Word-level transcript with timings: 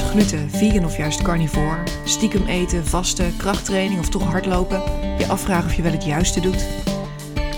gluten, 0.00 0.50
vegan 0.50 0.84
of 0.84 0.96
juist 0.96 1.22
carnivore, 1.22 1.82
stiekem 2.04 2.46
eten, 2.46 2.86
vasten, 2.86 3.36
krachttraining 3.36 4.00
of 4.00 4.08
toch 4.08 4.22
hardlopen, 4.22 4.82
je 5.18 5.26
afvragen 5.26 5.70
of 5.70 5.74
je 5.74 5.82
wel 5.82 5.92
het 5.92 6.04
juiste 6.04 6.40
doet. 6.40 6.66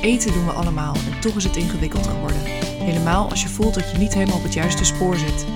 Eten 0.02 0.32
doen 0.32 0.44
we 0.44 0.52
allemaal 0.52 0.94
en 0.94 1.20
toch 1.20 1.36
is 1.36 1.44
het 1.44 1.56
ingewikkeld 1.56 2.06
geworden. 2.06 2.40
Helemaal 2.78 3.30
als 3.30 3.42
je 3.42 3.48
voelt 3.48 3.74
dat 3.74 3.90
je 3.90 3.98
niet 3.98 4.14
helemaal 4.14 4.36
op 4.36 4.42
het 4.42 4.54
juiste 4.54 4.84
spoor 4.84 5.16
zit. 5.16 5.46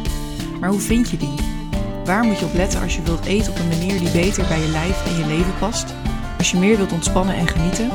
Maar 0.60 0.70
hoe 0.70 0.80
vind 0.80 1.10
je 1.10 1.16
die? 1.16 1.34
Waar 2.04 2.24
moet 2.24 2.38
je 2.38 2.44
op 2.44 2.54
letten 2.54 2.82
als 2.82 2.96
je 2.96 3.02
wilt 3.02 3.24
eten 3.24 3.52
op 3.52 3.58
een 3.58 3.68
manier 3.68 3.98
die 3.98 4.10
beter 4.10 4.46
bij 4.48 4.60
je 4.60 4.68
lijf 4.68 5.06
en 5.06 5.16
je 5.16 5.26
leven 5.26 5.58
past? 5.58 5.94
Als 6.38 6.50
je 6.50 6.56
meer 6.56 6.76
wilt 6.76 6.92
ontspannen 6.92 7.34
en 7.34 7.48
genieten? 7.48 7.90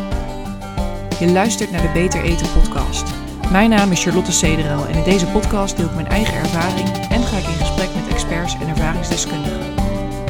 Je 1.20 1.32
luistert 1.32 1.72
naar 1.72 1.82
de 1.82 1.92
Beter 1.94 2.24
Eten 2.24 2.52
podcast. 2.54 3.27
Mijn 3.52 3.70
naam 3.70 3.92
is 3.92 4.04
Charlotte 4.04 4.32
Cederel 4.32 4.86
en 4.86 4.96
in 4.96 5.04
deze 5.04 5.28
podcast 5.28 5.78
deel 5.78 5.86
ik 5.86 5.94
mijn 5.94 6.08
eigen 6.08 6.34
ervaring 6.34 6.90
en 6.90 7.24
ga 7.24 7.38
ik 7.38 7.44
in 7.44 7.66
gesprek 7.66 7.94
met 7.96 8.08
experts 8.08 8.54
en 8.54 8.68
ervaringsdeskundigen. 8.68 9.74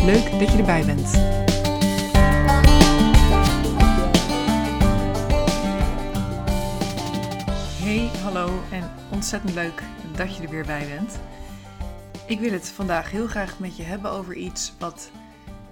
Leuk 0.06 0.40
dat 0.40 0.52
je 0.52 0.58
erbij 0.58 0.86
bent. 0.86 1.12
Hey, 7.84 8.10
hallo 8.24 8.64
en 8.72 8.92
ontzettend 9.12 9.54
leuk 9.54 9.84
dat 10.16 10.36
je 10.36 10.44
er 10.44 10.50
weer 10.50 10.66
bij 10.66 10.88
bent. 10.88 11.20
Ik 12.28 12.40
wil 12.40 12.52
het 12.52 12.70
vandaag 12.70 13.12
heel 13.12 13.28
graag 13.28 13.60
met 13.60 13.78
je 13.78 13.84
hebben 13.84 14.12
over 14.12 14.36
iets 14.36 14.74
wat 14.80 15.12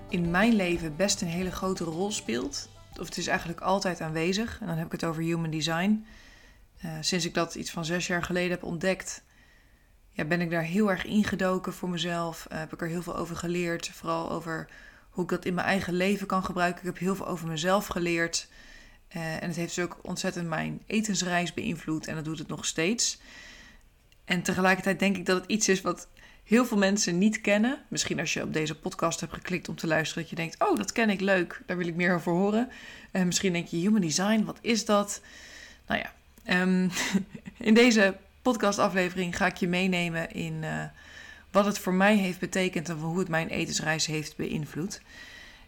in 0.09 0.31
mijn 0.31 0.53
leven 0.53 0.95
best 0.95 1.21
een 1.21 1.27
hele 1.27 1.51
grote 1.51 1.83
rol 1.83 2.11
speelt. 2.11 2.69
Of 2.99 3.05
het 3.05 3.17
is 3.17 3.27
eigenlijk 3.27 3.61
altijd 3.61 4.01
aanwezig. 4.01 4.57
En 4.61 4.67
dan 4.67 4.77
heb 4.77 4.85
ik 4.85 4.91
het 4.91 5.03
over 5.03 5.21
human 5.21 5.49
design. 5.49 6.05
Uh, 6.85 6.91
sinds 7.01 7.25
ik 7.25 7.33
dat 7.33 7.55
iets 7.55 7.71
van 7.71 7.85
zes 7.85 8.07
jaar 8.07 8.23
geleden 8.23 8.51
heb 8.51 8.63
ontdekt, 8.63 9.23
ja, 10.09 10.25
ben 10.25 10.41
ik 10.41 10.49
daar 10.49 10.63
heel 10.63 10.91
erg 10.91 11.05
ingedoken 11.05 11.73
voor 11.73 11.89
mezelf. 11.89 12.47
Uh, 12.51 12.57
heb 12.57 12.73
ik 12.73 12.81
er 12.81 12.87
heel 12.87 13.01
veel 13.01 13.15
over 13.15 13.35
geleerd. 13.35 13.87
Vooral 13.87 14.31
over 14.31 14.69
hoe 15.09 15.23
ik 15.23 15.29
dat 15.29 15.45
in 15.45 15.53
mijn 15.53 15.67
eigen 15.67 15.93
leven 15.93 16.27
kan 16.27 16.45
gebruiken. 16.45 16.79
Ik 16.79 16.85
heb 16.85 16.97
heel 16.97 17.15
veel 17.15 17.27
over 17.27 17.47
mezelf 17.47 17.87
geleerd. 17.87 18.47
Uh, 19.15 19.33
en 19.33 19.47
het 19.47 19.55
heeft 19.55 19.75
dus 19.75 19.83
ook 19.83 19.99
ontzettend 20.01 20.47
mijn 20.47 20.81
etensreis 20.85 21.53
beïnvloed. 21.53 22.07
En 22.07 22.15
dat 22.15 22.25
doet 22.25 22.39
het 22.39 22.47
nog 22.47 22.65
steeds. 22.65 23.19
En 24.25 24.41
tegelijkertijd 24.41 24.99
denk 24.99 25.17
ik 25.17 25.25
dat 25.25 25.41
het 25.41 25.49
iets 25.49 25.69
is 25.69 25.81
wat 25.81 26.07
heel 26.43 26.65
veel 26.65 26.77
mensen 26.77 27.17
niet 27.17 27.41
kennen. 27.41 27.85
Misschien 27.89 28.19
als 28.19 28.33
je 28.33 28.43
op 28.43 28.53
deze 28.53 28.79
podcast 28.79 29.19
hebt 29.19 29.33
geklikt 29.33 29.69
om 29.69 29.75
te 29.75 29.87
luisteren, 29.87 30.21
dat 30.21 30.29
je 30.29 30.35
denkt: 30.35 30.63
Oh, 30.63 30.77
dat 30.77 30.91
ken 30.91 31.09
ik 31.09 31.19
leuk, 31.19 31.61
daar 31.65 31.77
wil 31.77 31.87
ik 31.87 31.95
meer 31.95 32.15
over 32.15 32.31
horen. 32.31 32.69
En 33.11 33.25
misschien 33.25 33.53
denk 33.53 33.67
je: 33.67 33.77
Human 33.77 34.01
design, 34.01 34.43
wat 34.43 34.57
is 34.61 34.85
dat? 34.85 35.21
Nou 35.87 35.99
ja, 35.99 36.13
um, 36.49 36.91
in 37.57 37.73
deze 37.73 38.15
podcastaflevering 38.41 39.37
ga 39.37 39.45
ik 39.45 39.57
je 39.57 39.67
meenemen 39.67 40.31
in 40.31 40.53
uh, 40.63 40.83
wat 41.51 41.65
het 41.65 41.79
voor 41.79 41.93
mij 41.93 42.15
heeft 42.15 42.39
betekend 42.39 42.89
en 42.89 42.97
hoe 42.97 43.19
het 43.19 43.27
mijn 43.27 43.47
etensreis 43.47 44.05
heeft 44.05 44.35
beïnvloed. 44.35 45.01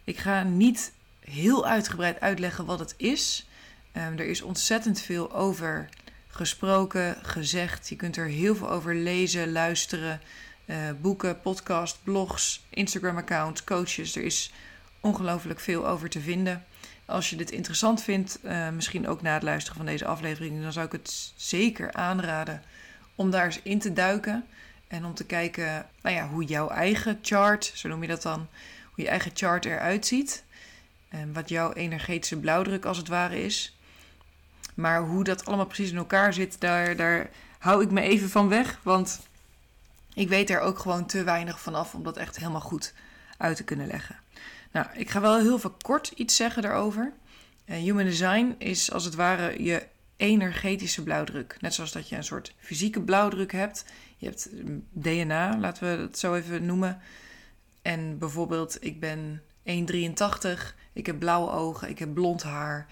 Ik 0.04 0.18
ga 0.18 0.44
niet 0.44 0.92
heel 1.20 1.66
uitgebreid 1.66 2.20
uitleggen 2.20 2.66
wat 2.66 2.80
het 2.80 2.94
is. 2.98 3.48
Um, 3.94 4.20
er 4.20 4.26
is 4.26 4.42
ontzettend 4.42 5.02
veel 5.02 5.34
over 5.34 5.90
gesproken, 6.28 7.18
gezegd. 7.22 7.90
Je 7.90 7.96
kunt 7.96 8.18
er 8.18 8.28
heel 8.28 8.56
veel 8.56 8.70
over 8.70 8.96
lezen, 8.96 9.52
luisteren. 9.52 10.22
Uh, 10.66 10.76
boeken, 11.02 11.42
podcast, 11.42 11.98
blogs, 12.04 12.66
Instagram-account, 12.70 13.64
coaches. 13.64 14.16
Er 14.16 14.24
is 14.24 14.52
ongelooflijk 15.00 15.60
veel 15.60 15.88
over 15.88 16.10
te 16.10 16.20
vinden. 16.20 16.66
Als 17.08 17.30
je 17.30 17.36
dit 17.36 17.52
interessant 17.52 18.04
vindt, 18.04 18.40
uh, 18.44 18.70
misschien 18.70 19.08
ook 19.08 19.22
na 19.22 19.34
het 19.34 19.44
luisteren 19.44 19.78
van 19.78 19.86
deze 19.86 20.06
aflevering, 20.06 20.62
dan 20.62 20.74
zou 20.74 20.86
ik 20.86 20.92
het 20.92 21.34
zeker 21.36 21.94
aanraden 21.94 22.62
om 23.16 23.32
daar 23.32 23.46
eens 23.46 23.62
in 23.62 23.80
te 23.80 23.94
duiken. 23.94 24.46
En 24.88 25.06
om 25.06 25.14
te 25.14 25.26
kijken 25.26 25.86
nou 26.02 26.16
ja, 26.16 26.28
hoe 26.28 26.44
jouw 26.44 26.70
eigen 26.70 27.20
chart, 27.22 27.72
zo 27.76 27.88
noem 27.88 28.02
je 28.02 28.08
dat 28.08 28.22
dan, 28.22 28.48
hoe 28.94 29.04
je 29.04 29.10
eigen 29.10 29.32
chart 29.34 29.66
eruit 29.66 30.06
ziet. 30.06 30.44
En 31.10 31.34
wat 31.34 31.50
jouw 31.50 31.74
energetische 31.74 32.40
blauwdruk 32.40 32.86
als 32.86 32.98
het 32.98 33.08
ware 33.08 33.44
is. 33.44 33.78
Maar 34.74 35.02
hoe 35.02 35.24
dat 35.24 35.46
allemaal 35.46 35.66
precies 35.66 35.92
in 35.92 35.98
elkaar 35.98 36.34
zit, 36.34 36.60
daar, 36.60 36.96
daar 36.96 37.30
hou 37.60 37.84
ik 37.84 37.92
me 37.92 38.02
even 38.02 38.30
van 38.30 38.50
weg. 38.50 38.80
Want 38.84 39.20
ik 40.14 40.30
weet 40.30 40.50
er 40.50 40.60
ook 40.60 40.80
gewoon 40.80 41.06
te 41.06 41.24
weinig 41.24 41.60
vanaf 41.60 41.94
om 41.94 42.04
dat 42.04 42.18
echt 42.18 42.38
helemaal 42.38 42.62
goed 42.62 42.94
uit 43.38 43.58
te 43.58 43.64
kunnen 43.64 43.88
leggen. 43.88 44.16
Nou, 44.72 44.88
ik 44.94 45.10
ga 45.10 45.22
wel 45.22 45.40
heel 45.40 45.60
veel 45.60 45.76
kort 45.82 46.08
iets 46.16 46.36
zeggen 46.36 46.62
daarover. 46.62 47.14
Uh, 47.66 47.76
human 47.76 48.06
design 48.06 48.56
is 48.58 48.92
als 48.92 49.06
het 49.06 49.16
ware 49.16 49.64
je 49.64 49.88
energetische 50.18 51.04
blauwdruk. 51.04 51.58
Net 51.60 51.74
zoals 51.74 51.92
dat 51.92 52.10
je 52.10 52.16
een 52.16 52.24
soort 52.24 52.54
fysieke 52.58 53.02
blauwdruk 53.02 53.52
hebt. 53.52 53.86
Je 54.18 54.26
hebt 54.26 54.50
mm, 54.52 54.86
DNA, 54.92 55.58
laten 55.58 55.84
we 55.84 56.02
het 56.02 56.20
zo 56.20 56.36
even 56.36 56.66
noemen. 56.66 57.02
En 57.82 58.18
bijvoorbeeld, 58.18 58.78
ik 58.84 59.00
ben 59.00 59.42
1,83, 59.64 60.76
ik 60.94 61.06
heb 61.06 61.20
blauwe 61.20 61.52
ogen, 61.52 61.90
ik 61.90 62.00
heb 62.00 62.14
blond 62.14 62.44
haar. 62.44 62.88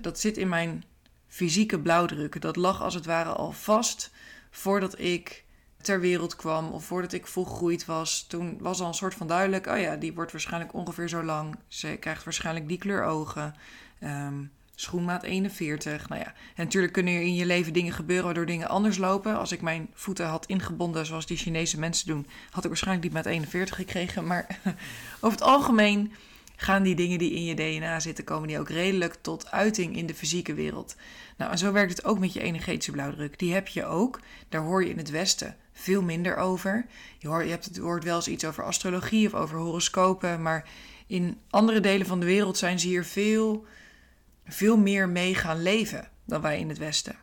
Dat 0.00 0.18
zit 0.20 0.36
in 0.36 0.48
mijn 0.48 0.84
fysieke 1.26 1.80
blauwdruk. 1.80 2.40
Dat 2.40 2.56
lag 2.56 2.82
als 2.82 2.94
het 2.94 3.06
ware 3.06 3.30
al 3.30 3.52
vast 3.52 4.10
voordat 4.50 4.98
ik 4.98 5.44
ter 5.82 6.00
wereld 6.00 6.36
kwam 6.36 6.68
of 6.70 6.84
voordat 6.84 7.12
ik 7.12 7.26
volgroeid 7.26 7.84
was, 7.84 8.26
toen 8.28 8.58
was 8.60 8.80
al 8.80 8.88
een 8.88 8.94
soort 8.94 9.14
van 9.14 9.26
duidelijk: 9.26 9.66
oh 9.66 9.78
ja, 9.78 9.96
die 9.96 10.14
wordt 10.14 10.32
waarschijnlijk 10.32 10.74
ongeveer 10.74 11.08
zo 11.08 11.22
lang. 11.22 11.56
Ze 11.68 11.96
krijgt 12.00 12.24
waarschijnlijk 12.24 12.68
die 12.68 12.78
kleur 12.78 13.04
ogen. 13.04 13.54
Um, 14.02 14.50
schoenmaat 14.80 15.22
41. 15.22 16.08
Nou 16.08 16.20
ja, 16.20 16.26
en 16.26 16.64
natuurlijk 16.64 16.92
kunnen 16.92 17.14
er 17.14 17.20
in 17.20 17.34
je 17.34 17.46
leven 17.46 17.72
dingen 17.72 17.92
gebeuren 17.92 18.24
waardoor 18.24 18.46
dingen 18.46 18.68
anders 18.68 18.98
lopen. 18.98 19.38
Als 19.38 19.52
ik 19.52 19.60
mijn 19.60 19.88
voeten 19.94 20.26
had 20.26 20.46
ingebonden 20.46 21.06
zoals 21.06 21.26
die 21.26 21.36
Chinese 21.36 21.78
mensen 21.78 22.06
doen, 22.06 22.26
had 22.50 22.62
ik 22.62 22.68
waarschijnlijk 22.68 23.06
die 23.06 23.14
maat 23.14 23.26
41 23.26 23.76
gekregen. 23.76 24.26
Maar 24.26 24.46
over 25.20 25.38
het 25.38 25.48
algemeen 25.48 26.12
gaan 26.60 26.82
die 26.82 26.94
dingen 26.94 27.18
die 27.18 27.32
in 27.32 27.44
je 27.44 27.54
DNA 27.54 28.00
zitten, 28.00 28.24
komen 28.24 28.48
die 28.48 28.58
ook 28.58 28.68
redelijk 28.68 29.14
tot 29.20 29.50
uiting 29.50 29.96
in 29.96 30.06
de 30.06 30.14
fysieke 30.14 30.54
wereld. 30.54 30.96
Nou, 31.36 31.50
en 31.50 31.58
zo 31.58 31.72
werkt 31.72 31.96
het 31.96 32.04
ook 32.04 32.18
met 32.18 32.32
je 32.32 32.40
energetische 32.40 32.90
blauwdruk. 32.90 33.38
Die 33.38 33.52
heb 33.52 33.68
je 33.68 33.84
ook. 33.84 34.20
Daar 34.48 34.62
hoor 34.62 34.84
je 34.84 34.90
in 34.90 34.98
het 34.98 35.10
Westen 35.10 35.56
veel 35.72 36.02
minder 36.02 36.36
over. 36.36 36.86
Je, 37.18 37.28
hoort, 37.28 37.44
je 37.44 37.50
hebt 37.50 37.64
het, 37.64 37.76
hoort 37.76 38.04
wel 38.04 38.16
eens 38.16 38.28
iets 38.28 38.44
over 38.44 38.64
astrologie 38.64 39.26
of 39.26 39.34
over 39.34 39.58
horoscopen, 39.58 40.42
maar 40.42 40.68
in 41.06 41.38
andere 41.50 41.80
delen 41.80 42.06
van 42.06 42.20
de 42.20 42.26
wereld 42.26 42.56
zijn 42.56 42.80
ze 42.80 42.86
hier 42.86 43.04
veel, 43.04 43.66
veel 44.44 44.76
meer 44.76 45.08
mee 45.08 45.34
gaan 45.34 45.62
leven 45.62 46.08
dan 46.24 46.40
wij 46.40 46.58
in 46.58 46.68
het 46.68 46.78
Westen. 46.78 47.16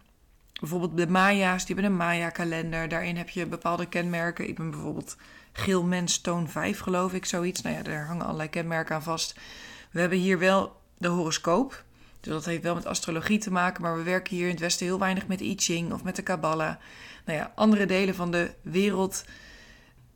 Bijvoorbeeld 0.60 0.98
de 0.98 1.08
Maya's, 1.08 1.66
die 1.66 1.76
hebben 1.76 1.92
een 1.92 1.98
Maya-kalender. 1.98 2.88
Daarin 2.88 3.18
heb 3.18 3.30
je 3.30 3.46
bepaalde 3.46 3.86
kenmerken. 3.86 4.48
Ik 4.48 4.56
ben 4.56 4.72
bijvoorbeeld 4.72 5.18
geel 5.58 5.84
mens 5.84 6.22
toon 6.22 6.50
5, 6.50 6.80
geloof 6.80 7.14
ik, 7.14 7.26
zoiets. 7.26 7.62
Nou 7.62 7.76
ja, 7.76 7.84
daar 7.84 8.06
hangen 8.06 8.26
allerlei 8.26 8.50
kenmerken 8.50 8.96
aan 8.96 9.04
vast. 9.04 9.36
We 9.92 10.00
hebben 10.00 10.18
hier 10.18 10.40
wel 10.40 10.82
de 10.98 11.08
horoscoop. 11.08 11.84
Dus 12.20 12.34
dat 12.34 12.46
heeft 12.46 12.64
wel 12.64 12.76
met 12.76 12.86
astrologie 12.86 13.40
te 13.40 13.52
maken, 13.52 13.82
maar 13.82 13.98
we 13.98 14.04
werken 14.04 14.36
hier 14.36 14.46
in 14.46 14.52
het 14.52 14.60
Westen 14.60 14.86
heel 14.86 15.00
weinig 15.00 15.28
met 15.28 15.42
I 15.42 15.56
Ching 15.58 15.94
of 15.94 16.04
met 16.04 16.16
de 16.16 16.22
Kabbalah. 16.22 16.76
Nou 17.26 17.40
ja, 17.40 17.52
andere 17.56 17.86
delen 17.86 18.16
van 18.16 18.32
de 18.32 18.54
wereld, 18.62 19.26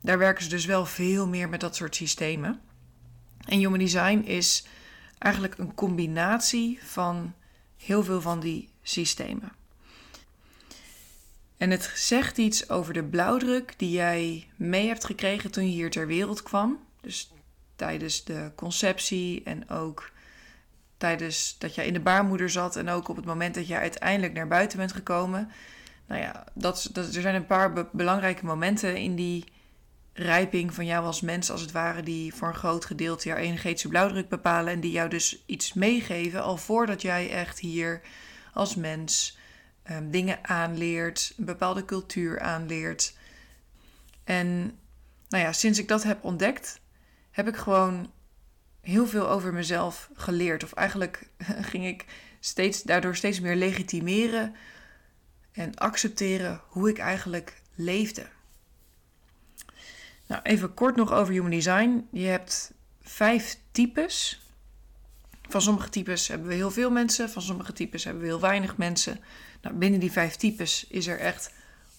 daar 0.00 0.18
werken 0.18 0.44
ze 0.44 0.48
dus 0.50 0.64
wel 0.64 0.86
veel 0.86 1.26
meer 1.26 1.48
met 1.48 1.60
dat 1.60 1.76
soort 1.76 1.96
systemen. 1.96 2.60
En 3.44 3.58
Human 3.58 3.78
Design 3.78 4.18
is 4.18 4.66
eigenlijk 5.18 5.58
een 5.58 5.74
combinatie 5.74 6.78
van 6.82 7.34
heel 7.76 8.04
veel 8.04 8.20
van 8.20 8.40
die 8.40 8.68
systemen. 8.82 9.52
En 11.60 11.70
het 11.70 11.92
zegt 11.94 12.38
iets 12.38 12.68
over 12.68 12.92
de 12.92 13.04
blauwdruk 13.04 13.74
die 13.76 13.90
jij 13.90 14.48
mee 14.56 14.86
hebt 14.86 15.04
gekregen 15.04 15.50
toen 15.50 15.64
je 15.64 15.70
hier 15.70 15.90
ter 15.90 16.06
wereld 16.06 16.42
kwam. 16.42 16.78
Dus 17.00 17.32
tijdens 17.76 18.24
de 18.24 18.52
conceptie 18.54 19.42
en 19.44 19.68
ook 19.68 20.10
tijdens 20.96 21.56
dat 21.58 21.74
jij 21.74 21.86
in 21.86 21.92
de 21.92 22.00
baarmoeder 22.00 22.50
zat 22.50 22.76
en 22.76 22.88
ook 22.88 23.08
op 23.08 23.16
het 23.16 23.24
moment 23.24 23.54
dat 23.54 23.66
je 23.66 23.76
uiteindelijk 23.76 24.32
naar 24.32 24.48
buiten 24.48 24.78
bent 24.78 24.92
gekomen. 24.92 25.50
Nou 26.06 26.20
ja, 26.20 26.44
dat, 26.54 26.90
dat, 26.92 27.14
er 27.14 27.22
zijn 27.22 27.34
een 27.34 27.46
paar 27.46 27.88
belangrijke 27.92 28.44
momenten 28.44 28.96
in 28.96 29.14
die 29.14 29.44
rijping 30.12 30.74
van 30.74 30.86
jou 30.86 31.04
als 31.04 31.20
mens, 31.20 31.50
als 31.50 31.60
het 31.60 31.72
ware, 31.72 32.02
die 32.02 32.34
voor 32.34 32.48
een 32.48 32.54
groot 32.54 32.84
gedeelte 32.84 33.28
jouw 33.28 33.36
energetische 33.36 33.88
blauwdruk 33.88 34.28
bepalen 34.28 34.72
en 34.72 34.80
die 34.80 34.92
jou 34.92 35.08
dus 35.08 35.42
iets 35.46 35.72
meegeven 35.72 36.42
al 36.42 36.56
voordat 36.56 37.02
jij 37.02 37.30
echt 37.30 37.58
hier 37.58 38.00
als 38.52 38.74
mens 38.74 39.38
um, 39.90 40.10
dingen 40.10 40.38
aanleert, 40.48 41.32
een 41.36 41.44
bepaalde 41.44 41.84
cultuur 41.84 42.40
aanleert. 42.40 43.14
En 44.24 44.78
nou 45.28 45.44
ja, 45.44 45.52
sinds 45.52 45.78
ik 45.78 45.88
dat 45.88 46.02
heb 46.02 46.24
ontdekt, 46.24 46.80
heb 47.30 47.48
ik 47.48 47.56
gewoon 47.56 48.10
heel 48.80 49.06
veel 49.06 49.28
over 49.28 49.52
mezelf 49.52 50.10
geleerd. 50.14 50.64
Of 50.64 50.72
eigenlijk 50.72 51.28
ging 51.70 51.86
ik 51.86 52.04
steeds, 52.40 52.82
daardoor 52.82 53.16
steeds 53.16 53.40
meer 53.40 53.56
legitimeren 53.56 54.54
en 55.52 55.74
accepteren 55.74 56.60
hoe 56.66 56.88
ik 56.88 56.98
eigenlijk 56.98 57.62
leefde. 57.74 58.26
Nou, 60.26 60.42
even 60.42 60.74
kort 60.74 60.96
nog 60.96 61.12
over 61.12 61.32
Human 61.32 61.50
Design. 61.50 62.08
Je 62.10 62.26
hebt 62.26 62.72
vijf 63.02 63.58
types. 63.72 64.44
Van 65.48 65.62
sommige 65.62 65.88
types 65.88 66.28
hebben 66.28 66.48
we 66.48 66.54
heel 66.54 66.70
veel 66.70 66.90
mensen, 66.90 67.30
van 67.30 67.42
sommige 67.42 67.72
types 67.72 68.04
hebben 68.04 68.22
we 68.22 68.28
heel 68.28 68.40
weinig 68.40 68.76
mensen. 68.76 69.20
Nou, 69.62 69.74
binnen 69.74 70.00
die 70.00 70.12
vijf 70.12 70.36
types 70.36 70.86
is 70.88 71.06
er 71.06 71.18
echt 71.18 71.52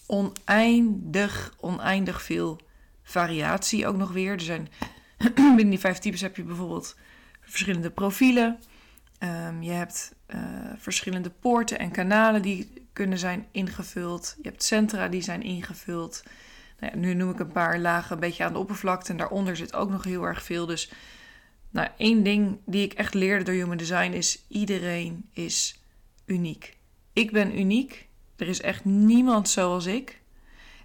oneindig, 0.06 1.54
oneindig 1.60 2.22
veel 2.22 2.60
variatie 3.02 3.86
ook 3.86 3.96
nog 3.96 4.12
weer. 4.12 4.32
Er 4.32 4.40
zijn 4.40 4.68
binnen 5.34 5.70
die 5.70 5.78
vijf 5.78 5.98
types 5.98 6.20
heb 6.20 6.36
je 6.36 6.42
bijvoorbeeld 6.42 6.96
verschillende 7.40 7.90
profielen. 7.90 8.58
Ehm, 9.18 9.62
je 9.62 9.70
hebt 9.70 10.14
uh, 10.34 10.40
verschillende 10.76 11.30
poorten 11.30 11.78
en 11.78 11.90
kanalen 11.90 12.42
die 12.42 12.72
kunnen 12.92 13.18
zijn 13.18 13.46
ingevuld. 13.50 14.36
Je 14.42 14.48
hebt 14.48 14.62
centra 14.62 15.08
die 15.08 15.22
zijn 15.22 15.42
ingevuld. 15.42 16.22
Nou 16.80 16.92
ja, 16.92 16.98
nu 16.98 17.14
noem 17.14 17.30
ik 17.30 17.38
een 17.38 17.52
paar 17.52 17.78
lagen 17.78 18.12
een 18.12 18.20
beetje 18.20 18.44
aan 18.44 18.52
de 18.52 18.58
oppervlakte. 18.58 19.10
En 19.10 19.16
daaronder 19.16 19.56
zit 19.56 19.74
ook 19.74 19.90
nog 19.90 20.04
heel 20.04 20.24
erg 20.24 20.42
veel. 20.42 20.66
Dus 20.66 20.92
nou, 21.70 21.88
één 21.96 22.22
ding 22.22 22.58
die 22.66 22.84
ik 22.84 22.92
echt 22.92 23.14
leerde 23.14 23.44
door 23.44 23.54
Human 23.54 23.76
Design 23.76 24.12
is: 24.12 24.44
iedereen 24.48 25.28
is 25.32 25.82
uniek. 26.24 26.76
Ik 27.12 27.30
ben 27.30 27.58
uniek. 27.58 28.08
Er 28.36 28.48
is 28.48 28.60
echt 28.60 28.84
niemand 28.84 29.48
zoals 29.48 29.86
ik. 29.86 30.20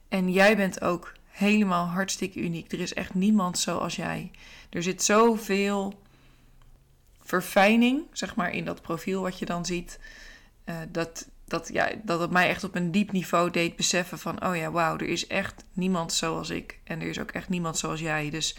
En 0.07 0.31
jij 0.31 0.55
bent 0.55 0.81
ook 0.81 1.13
helemaal 1.25 1.85
hartstikke 1.85 2.39
uniek. 2.39 2.71
Er 2.71 2.79
is 2.79 2.93
echt 2.93 3.13
niemand 3.13 3.59
zoals 3.59 3.95
jij. 3.95 4.31
Er 4.69 4.83
zit 4.83 5.03
zoveel 5.03 6.01
verfijning, 7.21 8.03
zeg 8.11 8.35
maar, 8.35 8.51
in 8.51 8.65
dat 8.65 8.81
profiel 8.81 9.21
wat 9.21 9.39
je 9.39 9.45
dan 9.45 9.65
ziet. 9.65 9.99
Uh, 10.65 10.75
dat, 10.89 11.27
dat, 11.45 11.69
ja, 11.73 11.91
dat 12.03 12.19
het 12.19 12.31
mij 12.31 12.49
echt 12.49 12.63
op 12.63 12.75
een 12.75 12.91
diep 12.91 13.11
niveau 13.11 13.51
deed 13.51 13.75
beseffen 13.75 14.19
van... 14.19 14.45
oh 14.45 14.55
ja, 14.55 14.71
wauw, 14.71 14.97
er 14.97 15.09
is 15.09 15.27
echt 15.27 15.63
niemand 15.73 16.13
zoals 16.13 16.49
ik. 16.49 16.79
En 16.83 17.01
er 17.01 17.07
is 17.07 17.19
ook 17.19 17.31
echt 17.31 17.49
niemand 17.49 17.77
zoals 17.77 17.99
jij. 17.99 18.29
Dus 18.29 18.57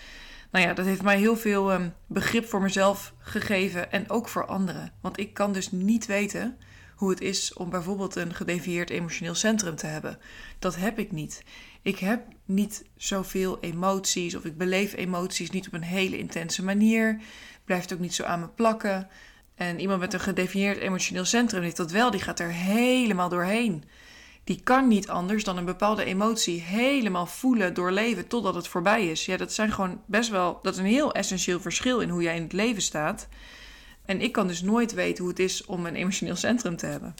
nou 0.50 0.66
ja, 0.66 0.74
dat 0.74 0.86
heeft 0.86 1.02
mij 1.02 1.18
heel 1.18 1.36
veel 1.36 1.72
um, 1.72 1.94
begrip 2.06 2.44
voor 2.44 2.62
mezelf 2.62 3.14
gegeven 3.18 3.92
en 3.92 4.10
ook 4.10 4.28
voor 4.28 4.46
anderen. 4.46 4.92
Want 5.00 5.18
ik 5.18 5.34
kan 5.34 5.52
dus 5.52 5.70
niet 5.70 6.06
weten 6.06 6.58
hoe 6.98 7.10
het 7.10 7.20
is 7.20 7.52
om 7.52 7.70
bijvoorbeeld 7.70 8.16
een 8.16 8.34
gedevieerd 8.34 8.90
emotioneel 8.90 9.34
centrum 9.34 9.76
te 9.76 9.86
hebben. 9.86 10.18
Dat 10.58 10.76
heb 10.76 10.98
ik 10.98 11.12
niet. 11.12 11.42
Ik 11.82 11.98
heb 11.98 12.22
niet 12.44 12.84
zoveel 12.96 13.58
emoties 13.60 14.34
of 14.34 14.44
ik 14.44 14.56
beleef 14.56 14.94
emoties 14.94 15.50
niet 15.50 15.66
op 15.66 15.72
een 15.72 15.82
hele 15.82 16.18
intense 16.18 16.64
manier. 16.64 17.20
Blijft 17.64 17.92
ook 17.92 17.98
niet 17.98 18.14
zo 18.14 18.24
aan 18.24 18.40
me 18.40 18.48
plakken. 18.48 19.08
En 19.54 19.80
iemand 19.80 20.00
met 20.00 20.12
een 20.12 20.20
gedefinieerd 20.20 20.78
emotioneel 20.78 21.24
centrum 21.24 21.62
heeft 21.62 21.76
dat 21.76 21.90
wel, 21.90 22.10
die 22.10 22.20
gaat 22.20 22.40
er 22.40 22.52
helemaal 22.52 23.28
doorheen. 23.28 23.84
Die 24.44 24.60
kan 24.62 24.88
niet 24.88 25.08
anders 25.08 25.44
dan 25.44 25.56
een 25.56 25.64
bepaalde 25.64 26.04
emotie 26.04 26.60
helemaal 26.60 27.26
voelen, 27.26 27.74
doorleven 27.74 28.26
totdat 28.26 28.54
het 28.54 28.68
voorbij 28.68 29.06
is. 29.06 29.26
Ja, 29.26 29.36
dat 29.36 29.52
zijn 29.52 29.72
gewoon 29.72 30.00
best 30.06 30.30
wel, 30.30 30.58
dat 30.62 30.72
is 30.72 30.78
een 30.78 30.86
heel 30.86 31.12
essentieel 31.12 31.60
verschil 31.60 32.00
in 32.00 32.08
hoe 32.08 32.22
jij 32.22 32.36
in 32.36 32.42
het 32.42 32.52
leven 32.52 32.82
staat. 32.82 33.28
En 34.08 34.20
ik 34.20 34.32
kan 34.32 34.46
dus 34.46 34.62
nooit 34.62 34.92
weten 34.92 35.18
hoe 35.18 35.32
het 35.32 35.38
is 35.38 35.64
om 35.64 35.86
een 35.86 35.94
emotioneel 35.94 36.36
centrum 36.36 36.76
te 36.76 36.86
hebben. 36.86 37.14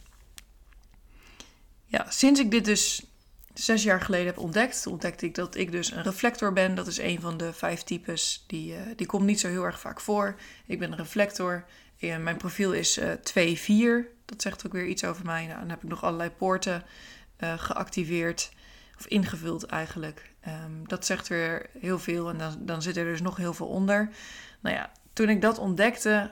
Ja, 1.87 2.11
sinds 2.11 2.41
ik 2.41 2.51
dit 2.51 2.65
dus 2.65 3.07
zes 3.55 3.83
jaar 3.83 4.01
geleden 4.01 4.27
heb 4.27 4.39
ontdekt, 4.39 4.87
ontdekte 4.87 5.27
ik 5.27 5.35
dat 5.35 5.57
ik 5.57 5.73
dus 5.73 5.91
een 5.91 6.03
reflector 6.03 6.53
ben. 6.53 6.75
Dat 6.75 6.87
is 6.87 6.99
een 6.99 7.21
van 7.21 7.37
de 7.37 7.53
vijf 7.53 7.83
types. 7.83 8.45
Die, 8.47 8.73
uh, 8.73 8.81
die 8.97 9.07
komt 9.07 9.25
niet 9.25 9.41
zo 9.41 9.49
heel 9.49 9.65
erg 9.65 9.81
vaak 9.81 10.01
voor. 10.01 10.37
Ik 10.67 10.79
ben 10.79 10.93
een 10.93 10.99
reflector. 10.99 11.65
Eh, 11.99 12.17
mijn 12.17 12.37
profiel 12.37 12.73
is 12.73 12.99
uh, 12.99 13.13
eh, 13.13 14.05
2-4. 14.05 14.09
Dat 14.25 14.43
zegt 14.43 14.67
ook 14.67 14.73
weer 14.73 14.87
iets 14.87 15.05
over 15.05 15.25
mij. 15.25 15.47
Nou, 15.47 15.59
dan 15.59 15.71
heb 15.71 15.83
ik 15.83 15.89
nog 15.89 16.05
allerlei 16.05 16.31
poorten 16.31 16.85
geactiveerd. 17.39 18.51
Of 18.99 19.07
ingevuld 19.07 19.65
eigenlijk. 19.67 20.33
Um, 20.47 20.89
dat 20.89 21.07
zegt 21.07 21.29
weer 21.29 21.67
heel 21.81 21.99
veel. 21.99 22.29
En 22.29 22.39
dan, 22.39 22.57
dan 22.61 22.83
zit 22.83 22.97
er 22.97 23.05
dus 23.05 23.21
nog 23.21 23.37
heel 23.37 23.55
veel 23.55 23.69
onder. 23.69 24.11
Nou 24.61 24.77
ja, 24.77 24.93
toen 25.13 25.29
ik 25.29 25.41
dat 25.41 25.59
ontdekte, 25.59 26.31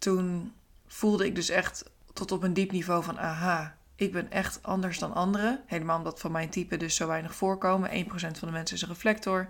toen 0.00 0.52
voelde 0.86 1.26
ik 1.26 1.34
dus 1.34 1.48
echt 1.48 1.90
tot 2.12 2.32
op 2.32 2.42
een 2.42 2.54
diep 2.54 2.72
niveau 2.72 3.04
van 3.04 3.18
aha, 3.18 3.76
ik 3.96 4.12
ben 4.12 4.30
echt 4.30 4.58
anders 4.62 4.98
dan 4.98 5.14
anderen. 5.14 5.62
Helemaal 5.66 5.98
omdat 5.98 6.20
van 6.20 6.32
mijn 6.32 6.48
type 6.48 6.76
dus 6.76 6.94
zo 6.94 7.06
weinig 7.06 7.34
voorkomen. 7.34 8.06
1% 8.06 8.10
van 8.14 8.48
de 8.48 8.50
mensen 8.50 8.76
is 8.76 8.82
een 8.82 8.88
reflector. 8.88 9.48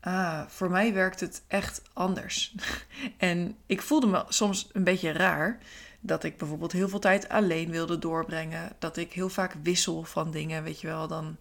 Ah, 0.00 0.46
voor 0.48 0.70
mij 0.70 0.92
werkt 0.92 1.20
het 1.20 1.42
echt 1.46 1.82
anders. 1.92 2.54
en 3.16 3.56
ik 3.66 3.82
voelde 3.82 4.06
me 4.06 4.24
soms 4.28 4.68
een 4.72 4.84
beetje 4.84 5.12
raar 5.12 5.58
dat 6.00 6.24
ik 6.24 6.36
bijvoorbeeld 6.36 6.72
heel 6.72 6.88
veel 6.88 6.98
tijd 6.98 7.28
alleen 7.28 7.70
wilde 7.70 7.98
doorbrengen. 7.98 8.72
Dat 8.78 8.96
ik 8.96 9.12
heel 9.12 9.28
vaak 9.28 9.54
wissel 9.62 10.04
van 10.04 10.30
dingen, 10.30 10.62
weet 10.62 10.80
je 10.80 10.86
wel. 10.86 11.08
Dan 11.08 11.36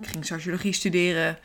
ik 0.00 0.06
ging 0.06 0.26
sociologie 0.26 0.72
studeren. 0.72 1.38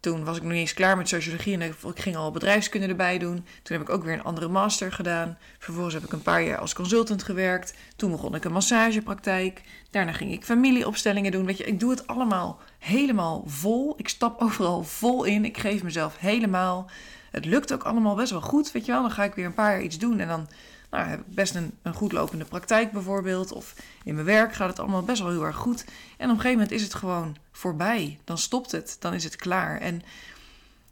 Toen 0.00 0.24
was 0.24 0.36
ik 0.36 0.42
nog 0.42 0.52
niet 0.52 0.60
eens 0.60 0.74
klaar 0.74 0.96
met 0.96 1.08
sociologie 1.08 1.54
en 1.54 1.62
ik 1.62 1.74
ging 1.94 2.16
al 2.16 2.30
bedrijfskunde 2.30 2.86
erbij 2.86 3.18
doen. 3.18 3.44
Toen 3.62 3.76
heb 3.76 3.80
ik 3.80 3.94
ook 3.94 4.04
weer 4.04 4.12
een 4.12 4.22
andere 4.22 4.48
master 4.48 4.92
gedaan. 4.92 5.38
Vervolgens 5.58 5.94
heb 5.94 6.04
ik 6.04 6.12
een 6.12 6.22
paar 6.22 6.42
jaar 6.42 6.58
als 6.58 6.74
consultant 6.74 7.22
gewerkt. 7.22 7.74
Toen 7.96 8.10
begon 8.10 8.34
ik 8.34 8.44
een 8.44 8.52
massagepraktijk. 8.52 9.62
Daarna 9.90 10.12
ging 10.12 10.32
ik 10.32 10.44
familieopstellingen 10.44 11.32
doen. 11.32 11.46
Weet 11.46 11.58
je, 11.58 11.64
ik 11.64 11.80
doe 11.80 11.90
het 11.90 12.06
allemaal 12.06 12.60
helemaal 12.78 13.44
vol. 13.46 13.94
Ik 13.96 14.08
stap 14.08 14.40
overal 14.40 14.84
vol 14.84 15.24
in. 15.24 15.44
Ik 15.44 15.58
geef 15.58 15.82
mezelf 15.82 16.18
helemaal. 16.18 16.90
Het 17.30 17.44
lukt 17.44 17.72
ook 17.72 17.82
allemaal 17.82 18.14
best 18.14 18.30
wel 18.30 18.40
goed, 18.40 18.72
weet 18.72 18.86
je 18.86 18.92
wel. 18.92 19.02
Dan 19.02 19.10
ga 19.10 19.24
ik 19.24 19.34
weer 19.34 19.46
een 19.46 19.54
paar 19.54 19.72
jaar 19.72 19.82
iets 19.82 19.98
doen 19.98 20.18
en 20.18 20.28
dan 20.28 20.48
nou, 20.90 21.08
heb 21.08 21.20
ik 21.20 21.34
best 21.34 21.54
een, 21.54 21.78
een 21.82 21.94
goed 21.94 22.12
lopende 22.12 22.44
praktijk 22.44 22.92
bijvoorbeeld. 22.92 23.52
Of 23.52 23.74
in 24.04 24.14
mijn 24.14 24.26
werk 24.26 24.54
gaat 24.54 24.68
het 24.68 24.78
allemaal 24.78 25.02
best 25.02 25.22
wel 25.22 25.30
heel 25.30 25.44
erg 25.44 25.56
goed. 25.56 25.84
En 25.84 25.90
op 26.30 26.36
een 26.36 26.40
gegeven 26.40 26.50
moment 26.50 26.70
is 26.70 26.82
het 26.82 26.94
gewoon 26.94 27.36
voorbij. 27.52 28.18
Dan 28.24 28.38
stopt 28.38 28.72
het, 28.72 28.96
dan 29.00 29.14
is 29.14 29.24
het 29.24 29.36
klaar. 29.36 29.80
En 29.80 30.02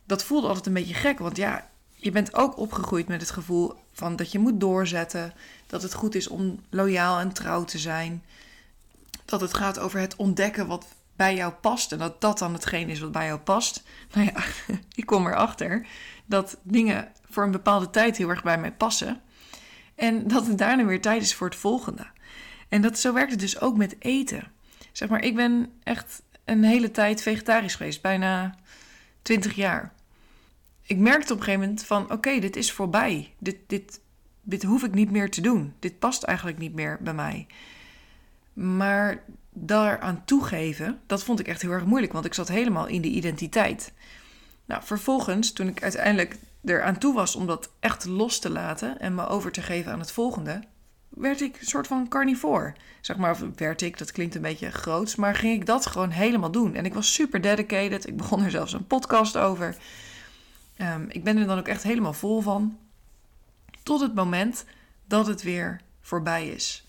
dat 0.04 0.24
voelde 0.24 0.46
altijd 0.46 0.66
een 0.66 0.72
beetje 0.72 0.94
gek, 0.94 1.18
want 1.18 1.36
ja, 1.36 1.68
je 1.94 2.10
bent 2.10 2.34
ook 2.34 2.58
opgegroeid 2.58 3.08
met 3.08 3.20
het 3.20 3.30
gevoel 3.30 3.74
van 3.92 4.16
dat 4.16 4.32
je 4.32 4.38
moet 4.38 4.60
doorzetten. 4.60 5.32
Dat 5.66 5.82
het 5.82 5.94
goed 5.94 6.14
is 6.14 6.28
om 6.28 6.60
loyaal 6.70 7.18
en 7.18 7.32
trouw 7.32 7.64
te 7.64 7.78
zijn. 7.78 8.24
Dat 9.24 9.40
het 9.40 9.54
gaat 9.54 9.78
over 9.78 10.00
het 10.00 10.16
ontdekken 10.16 10.66
wat 10.66 10.86
bij 11.16 11.34
jou 11.34 11.52
past. 11.52 11.92
En 11.92 11.98
dat 11.98 12.20
dat 12.20 12.38
dan 12.38 12.52
hetgeen 12.52 12.88
is 12.88 13.00
wat 13.00 13.12
bij 13.12 13.26
jou 13.26 13.38
past. 13.38 13.82
Nou 14.14 14.26
ja, 14.26 14.42
ik 14.94 15.06
kom 15.06 15.26
erachter 15.26 15.86
dat 16.26 16.56
dingen 16.62 17.08
voor 17.30 17.44
een 17.44 17.50
bepaalde 17.50 17.90
tijd 17.90 18.16
heel 18.16 18.28
erg 18.28 18.42
bij 18.42 18.58
mij 18.58 18.72
passen. 18.72 19.20
En 19.98 20.28
dat 20.28 20.46
het 20.46 20.58
daarna 20.58 20.84
weer 20.84 21.00
tijd 21.00 21.22
is 21.22 21.34
voor 21.34 21.48
het 21.48 21.58
volgende. 21.58 22.06
En 22.68 22.82
dat, 22.82 22.98
zo 22.98 23.12
werkt 23.12 23.30
het 23.30 23.40
dus 23.40 23.60
ook 23.60 23.76
met 23.76 23.96
eten. 23.98 24.52
Zeg 24.92 25.08
maar, 25.08 25.22
ik 25.22 25.34
ben 25.34 25.72
echt 25.82 26.22
een 26.44 26.64
hele 26.64 26.90
tijd 26.90 27.22
vegetarisch 27.22 27.74
geweest, 27.74 28.02
bijna 28.02 28.58
20 29.22 29.54
jaar. 29.54 29.92
Ik 30.82 30.96
merkte 30.96 31.32
op 31.32 31.38
een 31.38 31.44
gegeven 31.44 31.66
moment 31.66 31.84
van, 31.84 32.12
oké, 32.12 32.38
dit 32.38 32.56
is 32.56 32.72
voorbij. 32.72 33.34
Dit, 33.38 33.56
dit, 33.66 34.00
dit 34.42 34.62
hoef 34.62 34.84
ik 34.84 34.94
niet 34.94 35.10
meer 35.10 35.30
te 35.30 35.40
doen. 35.40 35.74
Dit 35.78 35.98
past 35.98 36.22
eigenlijk 36.22 36.58
niet 36.58 36.74
meer 36.74 36.98
bij 37.00 37.14
mij. 37.14 37.46
Maar 38.52 39.24
daaraan 39.52 40.24
toegeven, 40.24 41.00
dat 41.06 41.24
vond 41.24 41.40
ik 41.40 41.48
echt 41.48 41.62
heel 41.62 41.70
erg 41.70 41.84
moeilijk, 41.84 42.12
want 42.12 42.24
ik 42.24 42.34
zat 42.34 42.48
helemaal 42.48 42.86
in 42.86 43.02
de 43.02 43.08
identiteit. 43.08 43.92
Nou, 44.64 44.82
vervolgens, 44.84 45.52
toen 45.52 45.68
ik 45.68 45.82
uiteindelijk 45.82 46.36
aan 46.76 46.98
toe 46.98 47.14
was 47.14 47.36
om 47.36 47.46
dat 47.46 47.70
echt 47.80 48.04
los 48.04 48.38
te 48.38 48.50
laten 48.50 49.00
en 49.00 49.14
me 49.14 49.26
over 49.26 49.52
te 49.52 49.62
geven 49.62 49.92
aan 49.92 50.00
het 50.00 50.12
volgende, 50.12 50.60
werd 51.08 51.40
ik 51.40 51.60
een 51.60 51.66
soort 51.66 51.86
van 51.86 52.08
carnivore. 52.08 52.74
Zeg 53.00 53.16
maar, 53.16 53.36
werd 53.56 53.82
ik, 53.82 53.98
dat 53.98 54.12
klinkt 54.12 54.34
een 54.34 54.42
beetje 54.42 54.70
groots, 54.70 55.16
maar 55.16 55.34
ging 55.34 55.60
ik 55.60 55.66
dat 55.66 55.86
gewoon 55.86 56.10
helemaal 56.10 56.50
doen. 56.50 56.74
En 56.74 56.84
ik 56.84 56.94
was 56.94 57.12
super 57.12 57.40
dedicated. 57.40 58.06
Ik 58.06 58.16
begon 58.16 58.42
er 58.42 58.50
zelfs 58.50 58.72
een 58.72 58.86
podcast 58.86 59.36
over. 59.36 59.76
Um, 60.78 61.06
ik 61.08 61.24
ben 61.24 61.36
er 61.36 61.46
dan 61.46 61.58
ook 61.58 61.68
echt 61.68 61.82
helemaal 61.82 62.12
vol 62.12 62.40
van. 62.40 62.78
Tot 63.82 64.00
het 64.00 64.14
moment 64.14 64.64
dat 65.06 65.26
het 65.26 65.42
weer 65.42 65.80
voorbij 66.00 66.48
is. 66.48 66.86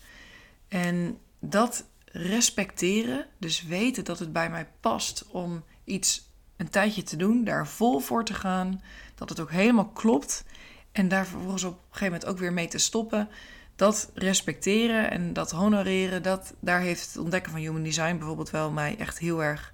En 0.68 1.18
dat 1.40 1.84
respecteren, 2.04 3.26
dus 3.38 3.62
weten 3.62 4.04
dat 4.04 4.18
het 4.18 4.32
bij 4.32 4.50
mij 4.50 4.68
past 4.80 5.26
om 5.28 5.64
iets 5.84 6.29
een 6.60 6.70
tijdje 6.70 7.02
te 7.02 7.16
doen, 7.16 7.44
daar 7.44 7.66
vol 7.66 7.98
voor 7.98 8.24
te 8.24 8.34
gaan, 8.34 8.82
dat 9.14 9.28
het 9.28 9.40
ook 9.40 9.50
helemaal 9.50 9.88
klopt 9.88 10.44
en 10.92 11.08
daar 11.08 11.26
vervolgens 11.26 11.64
op 11.64 11.72
een 11.72 11.78
gegeven 11.82 12.12
moment 12.12 12.26
ook 12.26 12.38
weer 12.38 12.52
mee 12.52 12.68
te 12.68 12.78
stoppen. 12.78 13.28
Dat 13.76 14.10
respecteren 14.14 15.10
en 15.10 15.32
dat 15.32 15.50
honoreren, 15.50 16.22
dat, 16.22 16.54
daar 16.60 16.80
heeft 16.80 17.06
het 17.06 17.16
ontdekken 17.16 17.52
van 17.52 17.60
Human 17.60 17.82
Design 17.82 18.16
bijvoorbeeld 18.16 18.50
wel 18.50 18.70
mij 18.70 18.96
echt 18.98 19.18
heel 19.18 19.42
erg 19.42 19.72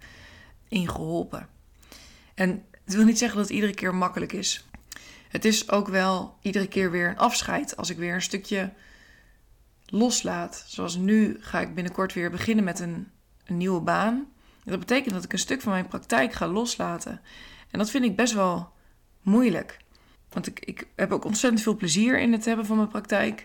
in 0.68 0.88
geholpen. 0.88 1.48
En 2.34 2.64
het 2.84 2.94
wil 2.94 3.04
niet 3.04 3.18
zeggen 3.18 3.38
dat 3.38 3.46
het 3.46 3.56
iedere 3.56 3.74
keer 3.74 3.94
makkelijk 3.94 4.32
is. 4.32 4.66
Het 5.28 5.44
is 5.44 5.70
ook 5.70 5.88
wel 5.88 6.36
iedere 6.42 6.68
keer 6.68 6.90
weer 6.90 7.08
een 7.08 7.18
afscheid 7.18 7.76
als 7.76 7.90
ik 7.90 7.96
weer 7.96 8.14
een 8.14 8.22
stukje 8.22 8.72
loslaat. 9.86 10.64
Zoals 10.66 10.96
nu 10.96 11.36
ga 11.40 11.60
ik 11.60 11.74
binnenkort 11.74 12.12
weer 12.12 12.30
beginnen 12.30 12.64
met 12.64 12.80
een, 12.80 13.10
een 13.44 13.56
nieuwe 13.56 13.80
baan. 13.80 14.26
Dat 14.66 14.78
betekent 14.78 15.14
dat 15.14 15.24
ik 15.24 15.32
een 15.32 15.38
stuk 15.38 15.60
van 15.60 15.72
mijn 15.72 15.88
praktijk 15.88 16.32
ga 16.32 16.48
loslaten. 16.48 17.20
En 17.70 17.78
dat 17.78 17.90
vind 17.90 18.04
ik 18.04 18.16
best 18.16 18.32
wel 18.32 18.72
moeilijk. 19.22 19.78
Want 20.28 20.46
ik, 20.46 20.60
ik 20.60 20.86
heb 20.96 21.12
ook 21.12 21.24
ontzettend 21.24 21.62
veel 21.62 21.76
plezier 21.76 22.20
in 22.20 22.32
het 22.32 22.44
hebben 22.44 22.66
van 22.66 22.76
mijn 22.76 22.88
praktijk. 22.88 23.44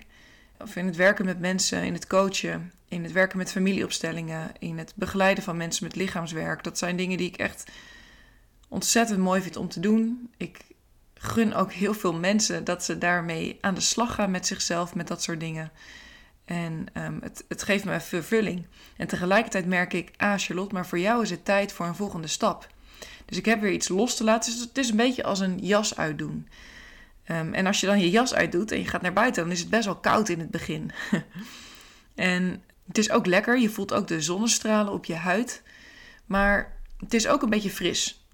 Of 0.59 0.75
in 0.75 0.85
het 0.85 0.95
werken 0.95 1.25
met 1.25 1.39
mensen, 1.39 1.83
in 1.83 1.93
het 1.93 2.07
coachen, 2.07 2.71
in 2.87 3.03
het 3.03 3.11
werken 3.11 3.37
met 3.37 3.51
familieopstellingen, 3.51 4.51
in 4.59 4.77
het 4.77 4.93
begeleiden 4.95 5.43
van 5.43 5.57
mensen 5.57 5.83
met 5.83 5.95
lichaamswerk. 5.95 6.63
Dat 6.63 6.77
zijn 6.77 6.95
dingen 6.95 7.17
die 7.17 7.27
ik 7.27 7.37
echt 7.37 7.71
ontzettend 8.67 9.19
mooi 9.19 9.41
vind 9.41 9.55
om 9.55 9.69
te 9.69 9.79
doen. 9.79 10.29
Ik 10.37 10.59
gun 11.13 11.53
ook 11.53 11.71
heel 11.71 11.93
veel 11.93 12.13
mensen 12.13 12.63
dat 12.63 12.83
ze 12.83 12.97
daarmee 12.97 13.57
aan 13.61 13.73
de 13.73 13.81
slag 13.81 14.15
gaan 14.15 14.31
met 14.31 14.47
zichzelf, 14.47 14.95
met 14.95 15.07
dat 15.07 15.23
soort 15.23 15.39
dingen. 15.39 15.71
En 16.51 16.87
um, 16.93 17.19
het, 17.21 17.43
het, 17.47 17.63
geeft 17.63 17.85
me 17.85 17.99
vervulling. 17.99 18.65
En 18.97 19.07
tegelijkertijd 19.07 19.65
merk 19.65 19.93
ik, 19.93 20.11
ah 20.17 20.37
Charlotte, 20.37 20.73
maar 20.73 20.85
voor 20.85 20.99
jou 20.99 21.21
is 21.21 21.29
het 21.29 21.45
tijd 21.45 21.71
voor 21.71 21.85
een 21.85 21.95
volgende 21.95 22.27
stap. 22.27 22.67
Dus 23.25 23.37
ik 23.37 23.45
heb 23.45 23.61
weer 23.61 23.71
iets 23.71 23.87
los 23.87 24.15
te 24.15 24.23
laten. 24.23 24.51
Dus 24.51 24.61
het 24.61 24.77
is 24.77 24.89
een 24.89 24.95
beetje 24.95 25.23
als 25.23 25.39
een 25.39 25.57
jas 25.59 25.97
uitdoen. 25.97 26.47
Um, 27.27 27.53
en 27.53 27.65
als 27.65 27.79
je 27.79 27.85
dan 27.85 27.99
je 27.99 28.09
jas 28.09 28.33
uitdoet 28.33 28.71
en 28.71 28.79
je 28.79 28.87
gaat 28.87 29.01
naar 29.01 29.13
buiten, 29.13 29.43
dan 29.43 29.51
is 29.51 29.59
het 29.59 29.69
best 29.69 29.85
wel 29.85 29.95
koud 29.95 30.29
in 30.29 30.39
het 30.39 30.51
begin. 30.51 30.91
en 32.15 32.63
het 32.87 32.97
is 32.97 33.11
ook 33.11 33.25
lekker. 33.25 33.59
Je 33.59 33.69
voelt 33.69 33.93
ook 33.93 34.07
de 34.07 34.21
zonnestralen 34.21 34.93
op 34.93 35.05
je 35.05 35.15
huid. 35.15 35.61
Maar 36.25 36.77
het 36.97 37.13
is 37.13 37.27
ook 37.27 37.41
een 37.41 37.49
beetje 37.49 37.69
fris. 37.69 38.25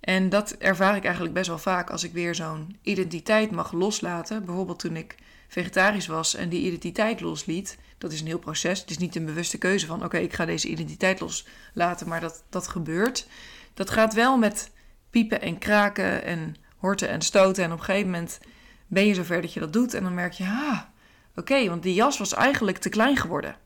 En 0.00 0.28
dat 0.28 0.50
ervaar 0.50 0.96
ik 0.96 1.04
eigenlijk 1.04 1.34
best 1.34 1.48
wel 1.48 1.58
vaak 1.58 1.90
als 1.90 2.04
ik 2.04 2.12
weer 2.12 2.34
zo'n 2.34 2.78
identiteit 2.82 3.50
mag 3.50 3.72
loslaten. 3.72 4.44
Bijvoorbeeld 4.44 4.78
toen 4.78 4.96
ik 4.96 5.16
vegetarisch 5.52 6.06
was 6.06 6.34
en 6.34 6.48
die 6.48 6.66
identiteit 6.66 7.20
losliet. 7.20 7.78
Dat 7.98 8.12
is 8.12 8.20
een 8.20 8.26
heel 8.26 8.38
proces. 8.38 8.80
Het 8.80 8.90
is 8.90 8.98
niet 8.98 9.16
een 9.16 9.24
bewuste 9.24 9.58
keuze 9.58 9.86
van 9.86 10.04
oké, 10.04 10.18
ik 10.18 10.32
ga 10.32 10.44
deze 10.44 10.68
identiteit 10.68 11.20
loslaten, 11.20 12.08
maar 12.08 12.20
dat, 12.20 12.44
dat 12.48 12.68
gebeurt. 12.68 13.26
Dat 13.74 13.90
gaat 13.90 14.14
wel 14.14 14.38
met 14.38 14.70
piepen 15.10 15.40
en 15.40 15.58
kraken 15.58 16.24
en 16.24 16.56
horten 16.76 17.08
en 17.08 17.22
stoten. 17.22 17.64
En 17.64 17.72
op 17.72 17.78
een 17.78 17.84
gegeven 17.84 18.10
moment 18.10 18.40
ben 18.86 19.06
je 19.06 19.14
zover 19.14 19.42
dat 19.42 19.52
je 19.52 19.60
dat 19.60 19.72
doet. 19.72 19.94
En 19.94 20.02
dan 20.02 20.14
merk 20.14 20.32
je, 20.32 20.44
ah, 20.44 20.80
oké, 21.36 21.68
want 21.68 21.82
die 21.82 21.94
jas 21.94 22.18
was 22.18 22.34
eigenlijk 22.34 22.78
te 22.78 22.88
klein 22.88 23.16
geworden. 23.16 23.56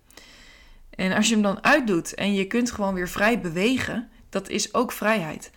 En 0.90 1.12
als 1.12 1.26
je 1.28 1.32
hem 1.32 1.42
dan 1.42 1.64
uitdoet 1.64 2.14
en 2.14 2.34
je 2.34 2.46
kunt 2.46 2.70
gewoon 2.70 2.94
weer 2.94 3.08
vrij 3.08 3.40
bewegen, 3.40 4.08
dat 4.28 4.48
is 4.48 4.74
ook 4.74 4.92
vrijheid. 4.92 5.50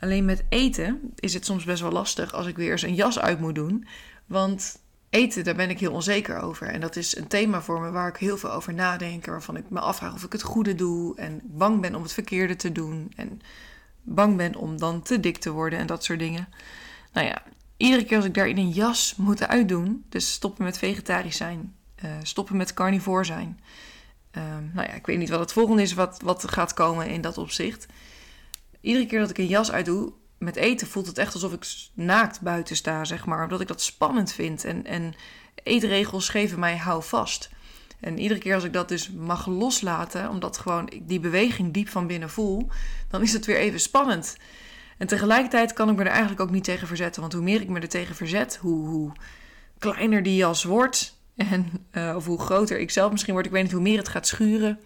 Alleen 0.00 0.24
met 0.24 0.44
eten 0.48 1.12
is 1.14 1.34
het 1.34 1.44
soms 1.44 1.64
best 1.64 1.82
wel 1.82 1.92
lastig 1.92 2.32
als 2.32 2.46
ik 2.46 2.56
weer 2.56 2.70
eens 2.70 2.82
een 2.82 2.94
jas 2.94 3.18
uit 3.18 3.40
moet 3.40 3.54
doen. 3.54 3.86
Want 4.26 4.82
eten, 5.14 5.44
daar 5.44 5.54
ben 5.54 5.70
ik 5.70 5.80
heel 5.80 5.92
onzeker 5.92 6.40
over. 6.40 6.66
En 6.66 6.80
dat 6.80 6.96
is 6.96 7.16
een 7.16 7.26
thema 7.26 7.62
voor 7.62 7.80
me 7.80 7.90
waar 7.90 8.08
ik 8.08 8.16
heel 8.16 8.36
veel 8.36 8.52
over 8.52 8.74
nadenk. 8.74 9.26
Waarvan 9.26 9.56
ik 9.56 9.70
me 9.70 9.80
afvraag 9.80 10.14
of 10.14 10.24
ik 10.24 10.32
het 10.32 10.42
goede 10.42 10.74
doe. 10.74 11.16
En 11.16 11.40
bang 11.44 11.80
ben 11.80 11.94
om 11.94 12.02
het 12.02 12.12
verkeerde 12.12 12.56
te 12.56 12.72
doen. 12.72 13.12
En 13.16 13.40
bang 14.02 14.36
ben 14.36 14.54
om 14.54 14.78
dan 14.78 15.02
te 15.02 15.20
dik 15.20 15.36
te 15.36 15.50
worden 15.50 15.78
en 15.78 15.86
dat 15.86 16.04
soort 16.04 16.18
dingen. 16.18 16.48
Nou 17.12 17.26
ja, 17.26 17.42
iedere 17.76 18.04
keer 18.04 18.16
als 18.16 18.26
ik 18.26 18.34
daar 18.34 18.48
in 18.48 18.58
een 18.58 18.70
jas 18.70 19.14
moet 19.16 19.48
uitdoen. 19.48 20.04
Dus 20.08 20.32
stoppen 20.32 20.64
met 20.64 20.78
vegetarisch 20.78 21.36
zijn. 21.36 21.74
Uh, 22.04 22.10
stoppen 22.22 22.56
met 22.56 22.74
carnivore 22.74 23.24
zijn. 23.24 23.60
Um, 24.32 24.70
nou 24.74 24.88
ja, 24.88 24.94
ik 24.94 25.06
weet 25.06 25.18
niet 25.18 25.28
wat 25.28 25.40
het 25.40 25.52
volgende 25.52 25.82
is 25.82 25.94
wat, 25.94 26.20
wat 26.22 26.50
gaat 26.50 26.74
komen 26.74 27.08
in 27.08 27.20
dat 27.20 27.38
opzicht. 27.38 27.86
Iedere 28.80 29.06
keer 29.06 29.20
dat 29.20 29.30
ik 29.30 29.38
een 29.38 29.46
jas 29.46 29.72
uitdoe 29.72 30.12
met 30.44 30.56
eten, 30.56 30.86
voelt 30.86 31.06
het 31.06 31.18
echt 31.18 31.34
alsof 31.34 31.52
ik 31.52 31.66
naakt 31.94 32.40
buiten 32.40 32.76
sta, 32.76 33.04
zeg 33.04 33.26
maar. 33.26 33.42
Omdat 33.42 33.60
ik 33.60 33.68
dat 33.68 33.82
spannend 33.82 34.32
vind. 34.32 34.64
En, 34.64 34.86
en 34.86 35.14
eetregels 35.62 36.28
geven 36.28 36.58
mij 36.58 36.76
hou 36.76 37.02
vast. 37.02 37.50
En 38.00 38.18
iedere 38.18 38.40
keer 38.40 38.54
als 38.54 38.64
ik 38.64 38.72
dat 38.72 38.88
dus 38.88 39.10
mag 39.10 39.46
loslaten, 39.46 40.28
omdat 40.28 40.58
gewoon 40.58 40.88
ik 40.88 41.08
die 41.08 41.20
beweging 41.20 41.72
diep 41.72 41.88
van 41.88 42.06
binnen 42.06 42.30
voel, 42.30 42.68
dan 43.08 43.22
is 43.22 43.32
het 43.32 43.46
weer 43.46 43.56
even 43.56 43.80
spannend. 43.80 44.36
En 44.98 45.06
tegelijkertijd 45.06 45.72
kan 45.72 45.88
ik 45.88 45.96
me 45.96 46.02
er 46.02 46.10
eigenlijk 46.10 46.40
ook 46.40 46.50
niet 46.50 46.64
tegen 46.64 46.86
verzetten. 46.86 47.20
Want 47.20 47.32
hoe 47.32 47.42
meer 47.42 47.60
ik 47.60 47.68
me 47.68 47.80
er 47.80 47.88
tegen 47.88 48.14
verzet, 48.14 48.56
hoe, 48.56 48.86
hoe 48.88 49.12
kleiner 49.78 50.22
die 50.22 50.36
jas 50.36 50.64
wordt. 50.64 51.18
En, 51.36 51.86
uh, 51.92 52.12
of 52.16 52.26
hoe 52.26 52.40
groter 52.40 52.78
ik 52.78 52.90
zelf 52.90 53.10
misschien 53.10 53.34
word. 53.34 53.46
Ik 53.46 53.52
weet 53.52 53.62
niet 53.62 53.72
hoe 53.72 53.80
meer 53.80 53.98
het 53.98 54.08
gaat 54.08 54.26
schuren. 54.26 54.78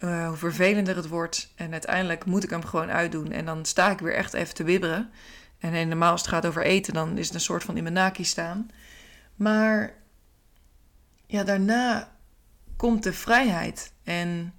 Uh, 0.00 0.28
hoe 0.28 0.36
vervelender 0.36 0.96
het 0.96 1.08
wordt. 1.08 1.52
En 1.54 1.72
uiteindelijk 1.72 2.24
moet 2.24 2.44
ik 2.44 2.50
hem 2.50 2.64
gewoon 2.64 2.90
uitdoen. 2.90 3.32
En 3.32 3.44
dan 3.44 3.64
sta 3.64 3.90
ik 3.90 3.98
weer 3.98 4.14
echt 4.14 4.34
even 4.34 4.54
te 4.54 4.64
wibberen. 4.64 5.10
En 5.58 5.88
normaal 5.88 6.10
als 6.10 6.20
het 6.20 6.30
gaat 6.30 6.46
over 6.46 6.62
eten, 6.62 6.94
dan 6.94 7.18
is 7.18 7.26
het 7.26 7.34
een 7.34 7.40
soort 7.40 7.64
van 7.64 7.76
in 7.76 8.24
staan. 8.24 8.70
Maar 9.34 9.94
ja, 11.26 11.44
daarna 11.44 12.12
komt 12.76 13.02
de 13.02 13.12
vrijheid. 13.12 13.92
En 14.04 14.54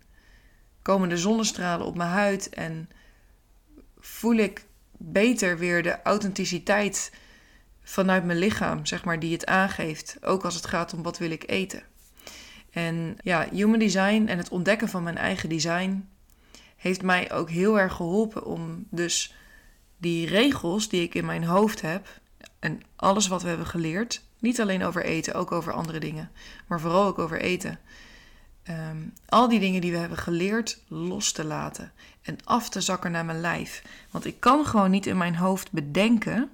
komen 0.82 1.10
de 1.10 1.18
zonnestralen 1.18 1.86
op 1.86 1.96
mijn 1.96 2.10
huid. 2.10 2.50
En 2.50 2.90
voel 4.00 4.36
ik 4.36 4.66
beter 4.98 5.58
weer 5.58 5.84
de 5.84 6.02
authenticiteit 6.02 7.12
vanuit 7.84 8.26
mijn 8.26 8.38
lichaam, 8.38 8.86
zeg 8.86 9.06
maar, 9.06 9.20
die 9.20 9.34
het 9.34 9.46
aangeeft. 9.46 10.18
Ook 10.22 10.46
als 10.46 10.56
het 10.56 10.66
gaat 10.66 10.94
om 10.94 11.04
wat 11.04 11.18
wil 11.18 11.32
ik 11.32 11.50
eten. 11.50 11.84
En 12.72 13.18
ja, 13.24 13.48
human 13.52 13.80
design 13.80 14.26
en 14.28 14.38
het 14.38 14.50
ontdekken 14.50 14.90
van 14.90 15.04
mijn 15.04 15.18
eigen 15.18 15.50
design 15.50 16.10
heeft 16.76 17.02
mij 17.02 17.32
ook 17.32 17.50
heel 17.50 17.80
erg 17.80 17.94
geholpen 17.94 18.46
om 18.46 18.86
dus 18.90 19.36
die 19.98 20.28
regels 20.28 20.90
die 20.90 21.02
ik 21.02 21.16
in 21.16 21.26
mijn 21.26 21.44
hoofd 21.44 21.82
heb 21.82 22.08
en 22.60 22.82
alles 22.96 23.28
wat 23.28 23.42
we 23.42 23.48
hebben 23.48 23.68
geleerd, 23.68 24.22
niet 24.40 24.62
alleen 24.62 24.84
over 24.84 25.04
eten, 25.04 25.34
ook 25.34 25.52
over 25.52 25.74
andere 25.74 26.00
dingen, 26.00 26.32
maar 26.68 26.80
vooral 26.80 27.06
ook 27.06 27.20
over 27.20 27.42
eten. 27.42 27.80
Ehm, 28.64 28.98
al 29.26 29.50
die 29.50 29.60
dingen 29.60 29.82
die 29.82 29.92
we 29.92 29.98
hebben 29.98 30.18
geleerd 30.18 30.80
los 30.88 31.32
te 31.32 31.44
laten 31.44 31.92
en 32.22 32.38
af 32.44 32.70
te 32.70 32.82
zakken 32.82 33.12
naar 33.12 33.26
mijn 33.26 33.42
lijf. 33.42 33.84
Want 34.12 34.26
ik 34.26 34.40
kan 34.40 34.66
gewoon 34.66 34.92
niet 34.92 35.06
in 35.06 35.18
mijn 35.18 35.36
hoofd 35.36 35.72
bedenken 35.72 36.50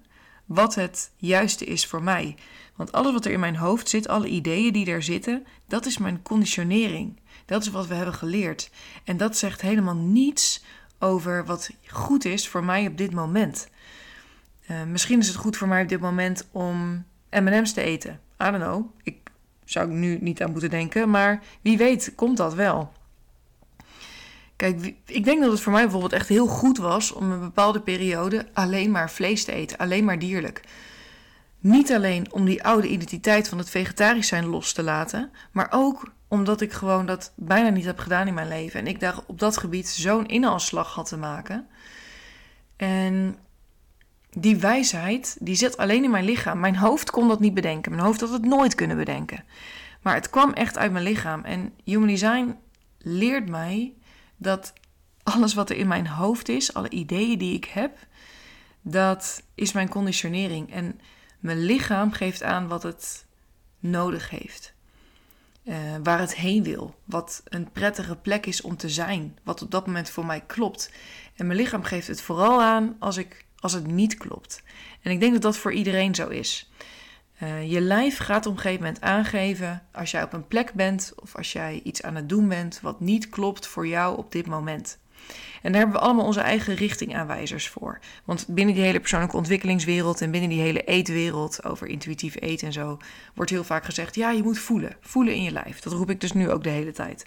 wat 0.48 0.76
het 0.76 1.12
juiste 1.16 1.66
is 1.66 1.86
voor 1.86 2.04
mij. 2.04 2.36
Want 2.76 2.92
alles 2.92 3.14
wat 3.14 3.26
er 3.26 3.32
in 3.32 3.40
mijn 3.40 3.56
hoofd 3.56 3.90
zit, 3.90 4.08
alle 4.08 4.28
ideeën 4.28 4.74
die 4.74 4.86
er 4.86 5.04
zitten, 5.04 5.46
dat 5.68 5.86
is 5.86 5.98
mijn 5.98 6.22
conditionering. 6.22 7.20
Dat 7.46 7.62
is 7.62 7.70
wat 7.70 7.88
we 7.88 7.94
hebben 7.94 8.14
geleerd. 8.14 8.70
En 9.04 9.18
dat 9.18 9.38
zegt 9.38 9.62
helemaal 9.62 9.96
niets 9.96 10.64
over 11.00 11.46
wat 11.46 11.70
goed 11.88 12.26
is 12.26 12.48
voor 12.48 12.64
mij 12.64 12.88
op 12.88 12.98
dit 12.98 13.14
moment. 13.14 13.70
Uh, 14.72 14.84
misschien 14.84 15.20
is 15.20 15.28
het 15.28 15.36
goed 15.36 15.58
voor 15.58 15.68
mij 15.68 15.82
op 15.82 15.90
dit 15.90 16.00
moment 16.00 16.48
om 16.52 17.06
MM's 17.30 17.74
te 17.74 17.82
eten. 17.82 18.20
I 18.42 18.52
don't 18.52 18.64
know. 18.64 18.86
Ik 19.04 19.18
zou 19.66 19.90
ik 19.90 19.94
nu 19.94 20.18
niet 20.22 20.42
aan 20.42 20.52
moeten 20.52 20.70
denken, 20.70 21.10
maar 21.10 21.44
wie 21.62 21.78
weet 21.78 22.12
komt 22.16 22.38
dat 22.38 22.54
wel. 22.54 22.92
Kijk, 24.58 24.94
ik 25.06 25.24
denk 25.24 25.42
dat 25.42 25.52
het 25.52 25.62
voor 25.62 25.72
mij 25.72 25.82
bijvoorbeeld 25.82 26.14
echt 26.14 26.28
heel 26.28 26.48
goed 26.48 26.78
was 26.78 27.12
om 27.12 27.32
een 27.32 27.40
bepaalde 27.40 27.82
periode 27.82 28.48
alleen 28.54 28.92
maar 28.92 29.12
vlees 29.12 29.44
te 29.44 29.52
eten, 29.52 29.78
alleen 29.78 30.06
maar 30.06 30.20
dierlijk. 30.20 30.62
Niet 31.60 31.94
alleen 31.94 32.32
om 32.32 32.46
die 32.46 32.64
oude 32.64 32.88
identiteit 32.88 33.50
van 33.50 33.58
het 33.58 33.70
vegetarisch 33.70 34.28
zijn 34.28 34.46
los 34.46 34.74
te 34.74 34.84
laten, 34.84 35.32
maar 35.52 35.68
ook 35.72 36.12
omdat 36.28 36.62
ik 36.62 36.74
gewoon 36.74 37.06
dat 37.06 37.34
bijna 37.36 37.70
niet 37.70 37.86
heb 37.86 38.00
gedaan 38.00 38.28
in 38.28 38.34
mijn 38.34 38.48
leven. 38.48 38.80
En 38.80 38.88
ik 38.88 39.00
daar 39.00 39.20
op 39.28 39.40
dat 39.40 39.58
gebied 39.58 39.88
zo'n 39.88 40.26
inhaalslag 40.26 40.94
had 40.94 41.08
te 41.08 41.18
maken. 41.18 41.68
En 42.76 43.38
die 44.30 44.58
wijsheid, 44.58 45.38
die 45.40 45.56
zit 45.56 45.78
alleen 45.78 46.04
in 46.04 46.12
mijn 46.12 46.26
lichaam. 46.26 46.60
Mijn 46.60 46.76
hoofd 46.76 47.12
kon 47.12 47.28
dat 47.28 47.40
niet 47.40 47.54
bedenken. 47.54 47.92
Mijn 47.92 48.04
hoofd 48.04 48.22
had 48.22 48.30
het 48.30 48.46
nooit 48.46 48.76
kunnen 48.76 48.98
bedenken. 48.98 49.44
Maar 50.02 50.16
het 50.16 50.30
kwam 50.30 50.54
echt 50.54 50.78
uit 50.78 50.92
mijn 50.92 51.04
lichaam. 51.04 51.44
En 51.44 51.74
Human 51.84 52.08
Design 52.08 52.56
leert 52.98 53.50
mij 53.50 53.94
dat 54.38 54.74
alles 55.24 55.54
wat 55.54 55.70
er 55.70 55.78
in 55.78 55.88
mijn 55.88 56.08
hoofd 56.08 56.50
is, 56.50 56.74
alle 56.74 56.90
ideeën 56.90 57.38
die 57.38 57.56
ik 57.56 57.66
heb, 57.66 57.98
dat 58.82 59.44
is 59.56 59.72
mijn 59.72 59.90
conditionering. 59.90 60.74
En 60.74 61.00
mijn 61.40 61.64
lichaam 61.66 62.12
geeft 62.12 62.44
aan 62.44 62.68
wat 62.68 62.84
het 62.84 63.26
nodig 63.80 64.30
heeft. 64.30 64.74
Uh, 65.64 65.76
waar 66.04 66.20
het 66.20 66.36
heen 66.36 66.64
wil. 66.64 66.96
Wat 67.06 67.42
een 67.46 67.72
prettige 67.72 68.16
plek 68.16 68.46
is 68.46 68.62
om 68.62 68.78
te 68.78 68.90
zijn. 68.90 69.38
Wat 69.44 69.62
op 69.62 69.72
dat 69.72 69.86
moment 69.86 70.10
voor 70.10 70.26
mij 70.26 70.42
klopt. 70.42 70.92
En 71.36 71.48
mijn 71.48 71.60
lichaam 71.60 71.84
geeft 71.84 72.08
het 72.08 72.22
vooral 72.22 72.62
aan 72.62 72.96
als, 73.00 73.18
ik, 73.18 73.46
als 73.60 73.74
het 73.74 73.88
niet 73.88 74.18
klopt. 74.18 74.64
En 75.02 75.12
ik 75.12 75.20
denk 75.20 75.34
dat 75.34 75.42
dat 75.42 75.58
voor 75.58 75.74
iedereen 75.74 76.16
zo 76.16 76.28
is. 76.28 76.72
Uh, 77.44 77.72
je 77.72 77.82
lijf 77.82 78.18
gaat 78.18 78.46
op 78.46 78.54
een 78.54 78.60
gegeven 78.60 78.84
moment 78.84 79.02
aangeven 79.02 79.84
als 79.92 80.12
jij 80.12 80.24
op 80.24 80.34
een 80.34 80.48
plek 80.48 80.74
bent 80.74 81.14
of 81.16 81.36
als 81.36 81.52
jij 81.52 81.80
iets 81.84 82.02
aan 82.02 82.16
het 82.16 82.30
doen 82.30 82.48
bent 82.48 82.80
wat 82.82 83.00
niet 83.00 83.30
klopt 83.30 83.68
voor 83.68 83.88
jou 83.88 84.18
op 84.18 84.32
dit 84.32 84.48
moment. 84.48 85.00
En 85.62 85.72
daar 85.72 85.82
hebben 85.82 86.00
we 86.00 86.06
allemaal 86.06 86.26
onze 86.26 86.40
eigen 86.40 86.76
richtingaanwijzers 86.76 87.68
voor. 87.68 88.00
Want 88.26 88.46
binnen 88.48 88.76
die 88.76 88.84
hele 88.84 89.00
persoonlijke 89.00 89.38
ontwikkelingswereld 89.38 90.22
en 90.22 90.32
binnen 90.32 90.50
die 90.50 90.62
hele 90.62 90.84
eetwereld 90.84 91.66
over 91.66 91.88
intuïtief 91.88 92.36
eten 92.40 92.68
en 92.68 92.74
zo, 92.74 92.98
wordt 93.34 93.52
heel 93.52 93.64
vaak 93.64 93.86
gezegd: 93.86 94.16
ja, 94.16 94.32
je 94.32 94.44
moet 94.44 94.60
voelen. 94.60 94.96
Voelen 95.02 95.34
in 95.34 95.44
je 95.44 95.52
lijf. 95.52 95.80
Dat 95.80 95.94
roep 95.94 96.10
ik 96.10 96.22
dus 96.22 96.34
nu 96.34 96.50
ook 96.50 96.64
de 96.64 96.70
hele 96.70 96.92
tijd. 96.92 97.26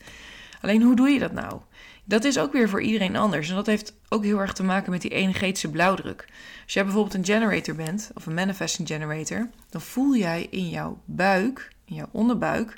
Alleen 0.61 0.83
hoe 0.83 0.97
doe 0.97 1.09
je 1.09 1.19
dat 1.19 1.33
nou? 1.33 1.61
Dat 2.05 2.25
is 2.25 2.39
ook 2.39 2.53
weer 2.53 2.69
voor 2.69 2.83
iedereen 2.83 3.17
anders. 3.17 3.49
En 3.49 3.55
dat 3.55 3.67
heeft 3.67 3.95
ook 4.09 4.25
heel 4.25 4.39
erg 4.39 4.53
te 4.53 4.63
maken 4.63 4.91
met 4.91 5.03
die 5.03 5.11
energetische 5.11 5.71
blauwdruk. 5.71 6.29
Als 6.65 6.73
jij 6.73 6.85
bijvoorbeeld 6.85 7.15
een 7.15 7.25
generator 7.25 7.75
bent, 7.75 8.11
of 8.15 8.27
een 8.27 8.35
manifesting 8.35 8.89
generator, 8.89 9.49
dan 9.71 9.81
voel 9.81 10.17
jij 10.17 10.47
in 10.51 10.69
jouw 10.69 11.03
buik, 11.05 11.73
in 11.85 11.95
jouw 11.95 12.09
onderbuik, 12.11 12.77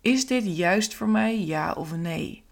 is 0.00 0.26
dit 0.26 0.56
juist 0.56 0.94
voor 0.94 1.08
mij 1.08 1.44
ja 1.44 1.72
of 1.72 1.96
nee? 1.96 2.42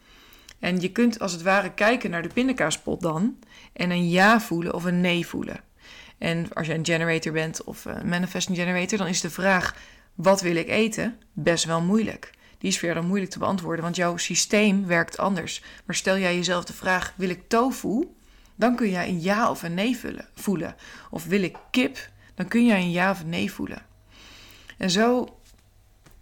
En 0.59 0.81
je 0.81 0.93
kunt 0.93 1.19
als 1.21 1.33
het 1.33 1.43
ware 1.43 1.73
kijken 1.75 2.11
naar 2.11 2.23
de 2.23 2.29
pindakaaspot 2.29 3.01
dan 3.01 3.39
en 3.73 3.91
een 3.91 4.09
ja 4.09 4.41
voelen 4.41 4.75
of 4.75 4.85
een 4.85 5.01
nee 5.01 5.27
voelen. 5.27 5.61
En 6.19 6.53
als 6.53 6.67
je 6.67 6.75
een 6.75 6.85
generator 6.85 7.33
bent 7.33 7.65
of 7.65 7.85
een 7.85 8.09
manifesting 8.09 8.59
generator, 8.59 8.99
dan 8.99 9.07
is 9.07 9.21
de 9.21 9.31
vraag: 9.31 9.77
wat 10.15 10.41
wil 10.41 10.57
ik 10.57 10.69
eten? 10.69 11.19
best 11.33 11.65
wel 11.65 11.81
moeilijk. 11.81 12.31
Die 12.59 12.71
is 12.71 12.81
dan 12.81 13.07
moeilijk 13.07 13.31
te 13.31 13.39
beantwoorden, 13.39 13.85
want 13.85 13.97
jouw 13.97 14.17
systeem 14.17 14.87
werkt 14.87 15.19
anders. 15.19 15.63
Maar 15.85 15.97
stel 15.97 16.19
jij 16.19 16.35
jezelf 16.35 16.65
de 16.65 16.73
vraag: 16.73 17.13
wil 17.17 17.29
ik 17.29 17.49
tofu? 17.49 18.09
Dan 18.55 18.77
kun 18.77 18.91
jij 18.91 19.09
een 19.09 19.21
ja 19.21 19.51
of 19.51 19.63
een 19.63 19.75
nee 19.75 19.99
voelen. 20.35 20.77
Of 21.11 21.25
wil 21.25 21.43
ik 21.43 21.57
kip? 21.71 22.11
Dan 22.35 22.49
kun 22.49 22.67
jij 22.67 22.81
een 22.81 22.91
ja 22.91 23.11
of 23.11 23.21
een 23.21 23.29
nee 23.29 23.53
voelen. 23.53 23.83
En 24.77 24.91
zo 24.91 25.39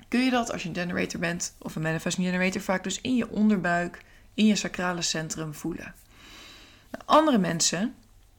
kun 0.08 0.20
je 0.20 0.30
dat 0.30 0.52
als 0.52 0.62
je 0.62 0.68
een 0.68 0.74
generator 0.74 1.20
bent 1.20 1.54
of 1.58 1.76
een 1.76 1.82
manifesting 1.82 2.26
generator 2.26 2.60
vaak 2.60 2.84
dus 2.84 3.00
in 3.00 3.16
je 3.16 3.30
onderbuik 3.30 4.04
in 4.34 4.46
je 4.46 4.56
sacrale 4.56 5.02
centrum 5.02 5.54
voelen. 5.54 5.94
Nou, 6.90 7.04
andere 7.06 7.38
mensen 7.38 7.94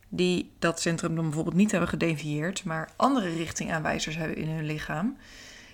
die 0.09 0.51
dat 0.59 0.81
centrum 0.81 1.15
dan 1.15 1.23
bijvoorbeeld 1.23 1.55
niet 1.55 1.71
hebben 1.71 1.89
gedefieerd, 1.89 2.63
maar 2.63 2.89
andere 2.95 3.33
richtingaanwijzers 3.33 4.15
hebben 4.15 4.37
in 4.37 4.49
hun 4.49 4.65
lichaam, 4.65 5.17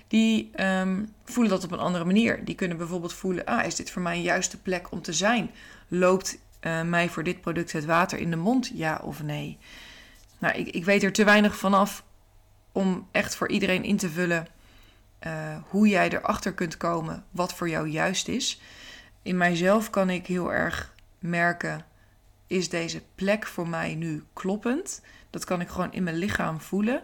die 0.08 0.50
ehm, 0.54 1.06
voelen 1.24 1.52
dat 1.52 1.64
op 1.64 1.72
een 1.72 1.80
andere 1.80 2.06
manier. 2.06 2.46
Die 2.46 2.56
kunnen 2.56 2.78
bijvoorbeeld 2.78 3.14
voelen: 3.14 3.46
ah, 3.46 3.66
is 3.66 3.76
dit 3.76 3.92
voor 3.92 4.02
mij 4.02 4.16
een 4.16 4.22
juiste 4.22 4.62
plek 4.62 4.92
om 4.92 5.02
te 5.02 5.14
zijn? 5.14 5.52
Loopt 5.88 6.38
uh, 6.62 6.82
mij 6.82 7.10
voor 7.10 7.24
dit 7.24 7.42
product 7.42 7.72
het 7.72 7.86
water 7.86 8.20
in 8.20 8.30
de 8.30 8.36
mond, 8.36 8.72
ja 8.74 9.00
of 9.04 9.24
nee? 9.24 9.58
Nou, 10.40 10.56
ik, 10.56 10.68
ik 10.68 10.86
weet 10.86 11.04
er 11.04 11.12
te 11.12 11.24
weinig 11.24 11.56
vanaf 11.56 12.04
om 12.72 13.08
echt 13.12 13.36
voor 13.36 13.50
iedereen 13.50 13.84
in 13.84 13.98
te 13.98 14.10
vullen 14.10 14.48
uh, 15.28 15.58
hoe 15.70 15.88
jij 15.88 16.10
erachter 16.10 16.54
kunt 16.54 16.78
komen 16.78 17.26
wat 17.32 17.54
voor 17.54 17.70
jou 17.70 17.88
juist 17.88 18.28
is. 18.28 18.62
In 19.22 19.38
mijzelf 19.38 19.90
kan 19.90 20.10
ik 20.10 20.28
heel 20.28 20.54
erg 20.54 20.94
merken: 21.20 21.86
is 22.48 22.70
deze 22.70 23.02
plek 23.16 23.46
voor 23.46 23.68
mij 23.68 23.96
nu 23.96 24.24
kloppend? 24.34 25.02
Dat 25.30 25.46
kan 25.46 25.62
ik 25.62 25.70
gewoon 25.70 25.94
in 25.94 26.04
mijn 26.04 26.16
lichaam 26.16 26.62
voelen. 26.62 27.04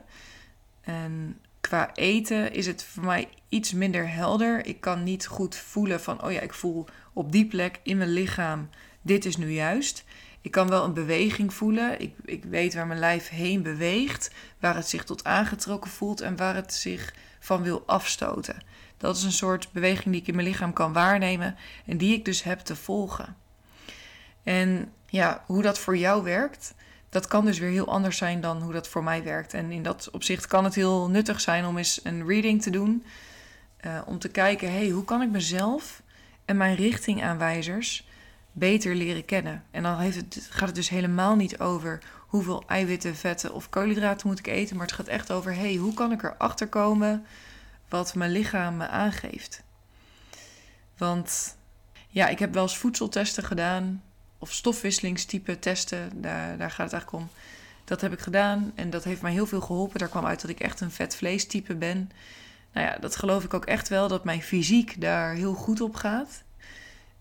En 0.82 1.40
qua 1.62 1.94
eten 1.94 2.54
is 2.54 2.66
het 2.66 2.84
voor 2.84 3.04
mij 3.04 3.30
iets 3.50 3.74
minder 3.74 4.14
helder. 4.14 4.66
Ik 4.66 4.82
kan 4.82 5.04
niet 5.04 5.28
goed 5.28 5.56
voelen 5.56 6.02
van, 6.02 6.24
oh 6.24 6.32
ja, 6.32 6.40
ik 6.40 6.54
voel 6.54 6.86
op 7.14 7.32
die 7.32 7.46
plek 7.46 7.80
in 7.84 7.98
mijn 7.98 8.10
lichaam, 8.10 8.70
dit 9.02 9.26
is 9.26 9.38
nu 9.38 9.52
juist. 9.52 10.04
Ik 10.42 10.52
kan 10.52 10.70
wel 10.70 10.84
een 10.84 10.94
beweging 10.94 11.54
voelen. 11.54 12.02
Ik, 12.02 12.14
ik 12.26 12.44
weet 12.44 12.74
waar 12.74 12.88
mijn 12.88 13.00
lijf 13.00 13.30
heen 13.30 13.62
beweegt, 13.62 14.32
waar 14.60 14.76
het 14.76 14.88
zich 14.88 15.04
tot 15.04 15.24
aangetrokken 15.24 15.92
voelt 15.92 16.22
en 16.22 16.36
waar 16.36 16.56
het 16.56 16.74
zich 16.74 17.14
van 17.40 17.64
wil 17.64 17.84
afstoten. 17.86 18.58
Dat 18.98 19.18
is 19.18 19.24
een 19.24 19.32
soort 19.32 19.72
beweging 19.72 20.12
die 20.12 20.22
ik 20.22 20.28
in 20.28 20.36
mijn 20.36 20.48
lichaam 20.48 20.74
kan 20.74 20.94
waarnemen 20.94 21.56
en 21.86 21.98
die 21.98 22.14
ik 22.14 22.26
dus 22.26 22.44
heb 22.44 22.60
te 22.60 22.76
volgen. 22.76 23.36
En 24.44 24.94
ja, 25.06 25.44
hoe 25.46 25.62
dat 25.62 25.80
voor 25.80 25.98
jou 25.98 26.24
werkt, 26.24 26.74
dat 27.10 27.28
kan 27.28 27.46
dus 27.46 27.60
weer 27.60 27.70
heel 27.70 27.88
anders 27.88 28.18
zijn 28.18 28.42
dan 28.42 28.62
hoe 28.62 28.74
dat 28.74 28.88
voor 28.88 29.04
mij 29.04 29.24
werkt. 29.24 29.54
En 29.54 29.72
in 29.72 29.84
dat 29.84 30.10
opzicht 30.12 30.48
kan 30.48 30.64
het 30.64 30.76
heel 30.76 31.10
nuttig 31.10 31.42
zijn 31.42 31.66
om 31.66 31.78
eens 31.78 32.00
een 32.04 32.28
reading 32.28 32.62
te 32.62 32.70
doen. 32.70 33.04
Uh, 33.86 34.02
om 34.06 34.20
te 34.20 34.30
kijken, 34.30 34.72
hey, 34.72 34.90
hoe 34.90 35.06
kan 35.06 35.22
ik 35.22 35.30
mezelf 35.30 36.02
en 36.46 36.58
mijn 36.58 36.76
richtingaanwijzers 36.76 38.08
beter 38.52 38.96
leren 38.96 39.26
kennen? 39.26 39.64
En 39.72 39.84
dan 39.84 40.00
heeft 40.00 40.16
het, 40.16 40.48
gaat 40.50 40.68
het 40.68 40.76
dus 40.76 40.90
helemaal 40.90 41.36
niet 41.36 41.60
over 41.60 42.00
hoeveel 42.28 42.64
eiwitten, 42.68 43.16
vetten 43.16 43.54
of 43.54 43.70
koolhydraten 43.70 44.28
moet 44.28 44.40
ik 44.40 44.48
eten. 44.48 44.76
Maar 44.78 44.86
het 44.86 44.96
gaat 44.96 45.08
echt 45.08 45.32
over, 45.32 45.56
hey, 45.56 45.76
hoe 45.76 45.94
kan 45.94 46.12
ik 46.12 46.24
erachter 46.24 46.68
komen 46.68 47.26
wat 47.90 48.16
mijn 48.16 48.32
lichaam 48.32 48.78
me 48.78 48.88
aangeeft? 48.88 49.64
Want 50.98 51.58
ja, 52.08 52.28
ik 52.28 52.40
heb 52.40 52.54
wel 52.54 52.64
eens 52.64 52.78
voedseltesten 52.78 53.44
gedaan 53.44 54.04
of 54.40 54.54
stofwisselingstype 54.54 55.60
testen, 55.60 56.22
daar, 56.22 56.58
daar 56.58 56.72
gaat 56.72 56.92
het 56.92 56.94
eigenlijk 56.94 57.24
om. 57.24 57.30
Dat 57.84 58.02
heb 58.02 58.14
ik 58.14 58.20
gedaan 58.20 58.72
en 58.76 58.90
dat 58.90 59.04
heeft 59.04 59.22
mij 59.22 59.32
heel 59.32 59.46
veel 59.46 59.62
geholpen. 59.62 60.00
Daar 60.00 60.10
kwam 60.10 60.26
uit 60.26 60.42
dat 60.42 60.50
ik 60.50 60.60
echt 60.60 60.82
een 60.82 60.92
vetvleestype 60.92 61.76
ben. 61.76 62.12
Nou 62.74 62.88
ja, 62.88 62.98
dat 62.98 63.16
geloof 63.16 63.44
ik 63.44 63.54
ook 63.54 63.66
echt 63.66 63.88
wel, 63.88 64.08
dat 64.08 64.24
mijn 64.24 64.42
fysiek 64.42 65.02
daar 65.02 65.34
heel 65.34 65.54
goed 65.54 65.82
op 65.82 65.96
gaat. 65.96 66.44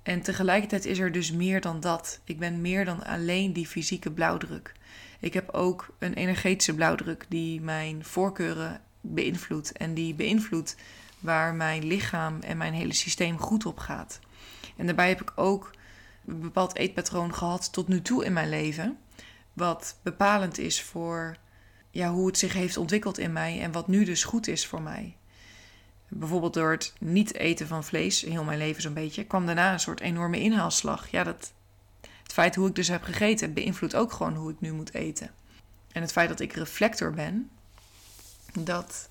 En 0.02 0.22
tegelijkertijd 0.22 0.84
is 0.84 0.98
er 0.98 1.12
dus 1.12 1.32
meer 1.32 1.60
dan 1.60 1.80
dat. 1.80 2.20
Ik 2.24 2.38
ben 2.38 2.60
meer 2.60 2.84
dan 2.84 3.04
alleen 3.04 3.52
die 3.52 3.66
fysieke 3.66 4.10
blauwdruk. 4.10 4.72
Ik 5.20 5.34
heb 5.34 5.50
ook 5.50 5.94
een 5.98 6.14
energetische 6.14 6.74
blauwdruk 6.74 7.26
die 7.28 7.60
mijn 7.60 8.04
voorkeuren 8.04 8.80
beïnvloedt. 9.00 9.72
En 9.72 9.94
die 9.94 10.14
beïnvloedt 10.14 10.76
waar 11.18 11.54
mijn 11.54 11.84
lichaam 11.84 12.40
en 12.40 12.56
mijn 12.56 12.72
hele 12.72 12.94
systeem 12.94 13.38
goed 13.38 13.66
op 13.66 13.78
gaat. 13.78 14.18
En 14.76 14.86
daarbij 14.86 15.08
heb 15.08 15.20
ik 15.20 15.32
ook 15.34 15.70
een 16.28 16.40
bepaald 16.40 16.76
eetpatroon 16.76 17.34
gehad 17.34 17.72
tot 17.72 17.88
nu 17.88 18.02
toe 18.02 18.24
in 18.24 18.32
mijn 18.32 18.48
leven. 18.48 18.98
Wat 19.52 19.98
bepalend 20.02 20.58
is 20.58 20.82
voor 20.82 21.36
ja, 21.90 22.10
hoe 22.10 22.26
het 22.26 22.38
zich 22.38 22.52
heeft 22.52 22.76
ontwikkeld 22.76 23.18
in 23.18 23.32
mij 23.32 23.60
en 23.60 23.72
wat 23.72 23.88
nu 23.88 24.04
dus 24.04 24.24
goed 24.24 24.46
is 24.46 24.66
voor 24.66 24.82
mij. 24.82 25.16
Bijvoorbeeld 26.08 26.54
door 26.54 26.70
het 26.70 26.92
niet 27.00 27.34
eten 27.34 27.66
van 27.66 27.84
vlees, 27.84 28.20
heel 28.20 28.44
mijn 28.44 28.58
leven 28.58 28.82
zo'n 28.82 28.94
beetje, 28.94 29.24
kwam 29.24 29.46
daarna 29.46 29.72
een 29.72 29.80
soort 29.80 30.00
enorme 30.00 30.40
inhaalslag. 30.40 31.10
Ja, 31.10 31.24
dat, 31.24 31.52
het 32.22 32.32
feit 32.32 32.54
hoe 32.54 32.68
ik 32.68 32.74
dus 32.74 32.88
heb 32.88 33.02
gegeten 33.02 33.52
beïnvloedt 33.52 33.94
ook 33.94 34.12
gewoon 34.12 34.34
hoe 34.34 34.50
ik 34.50 34.60
nu 34.60 34.72
moet 34.72 34.94
eten. 34.94 35.30
En 35.92 36.02
het 36.02 36.12
feit 36.12 36.28
dat 36.28 36.40
ik 36.40 36.52
reflector 36.52 37.12
ben, 37.12 37.50
dat 38.52 39.08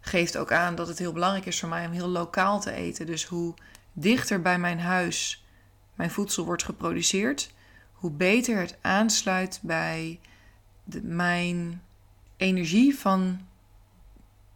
geeft 0.00 0.36
ook 0.36 0.52
aan 0.52 0.74
dat 0.74 0.88
het 0.88 0.98
heel 0.98 1.12
belangrijk 1.12 1.46
is 1.46 1.60
voor 1.60 1.68
mij 1.68 1.86
om 1.86 1.92
heel 1.92 2.08
lokaal 2.08 2.60
te 2.60 2.72
eten. 2.72 3.06
Dus 3.06 3.24
hoe 3.24 3.54
dichter 3.92 4.42
bij 4.42 4.58
mijn 4.58 4.80
huis 4.80 5.43
mijn 5.94 6.10
voedsel 6.10 6.44
wordt 6.44 6.64
geproduceerd, 6.64 7.52
hoe 7.92 8.10
beter 8.10 8.58
het 8.58 8.78
aansluit 8.80 9.58
bij 9.62 10.20
de, 10.84 11.02
mijn 11.02 11.82
energie 12.36 12.98
van 12.98 13.40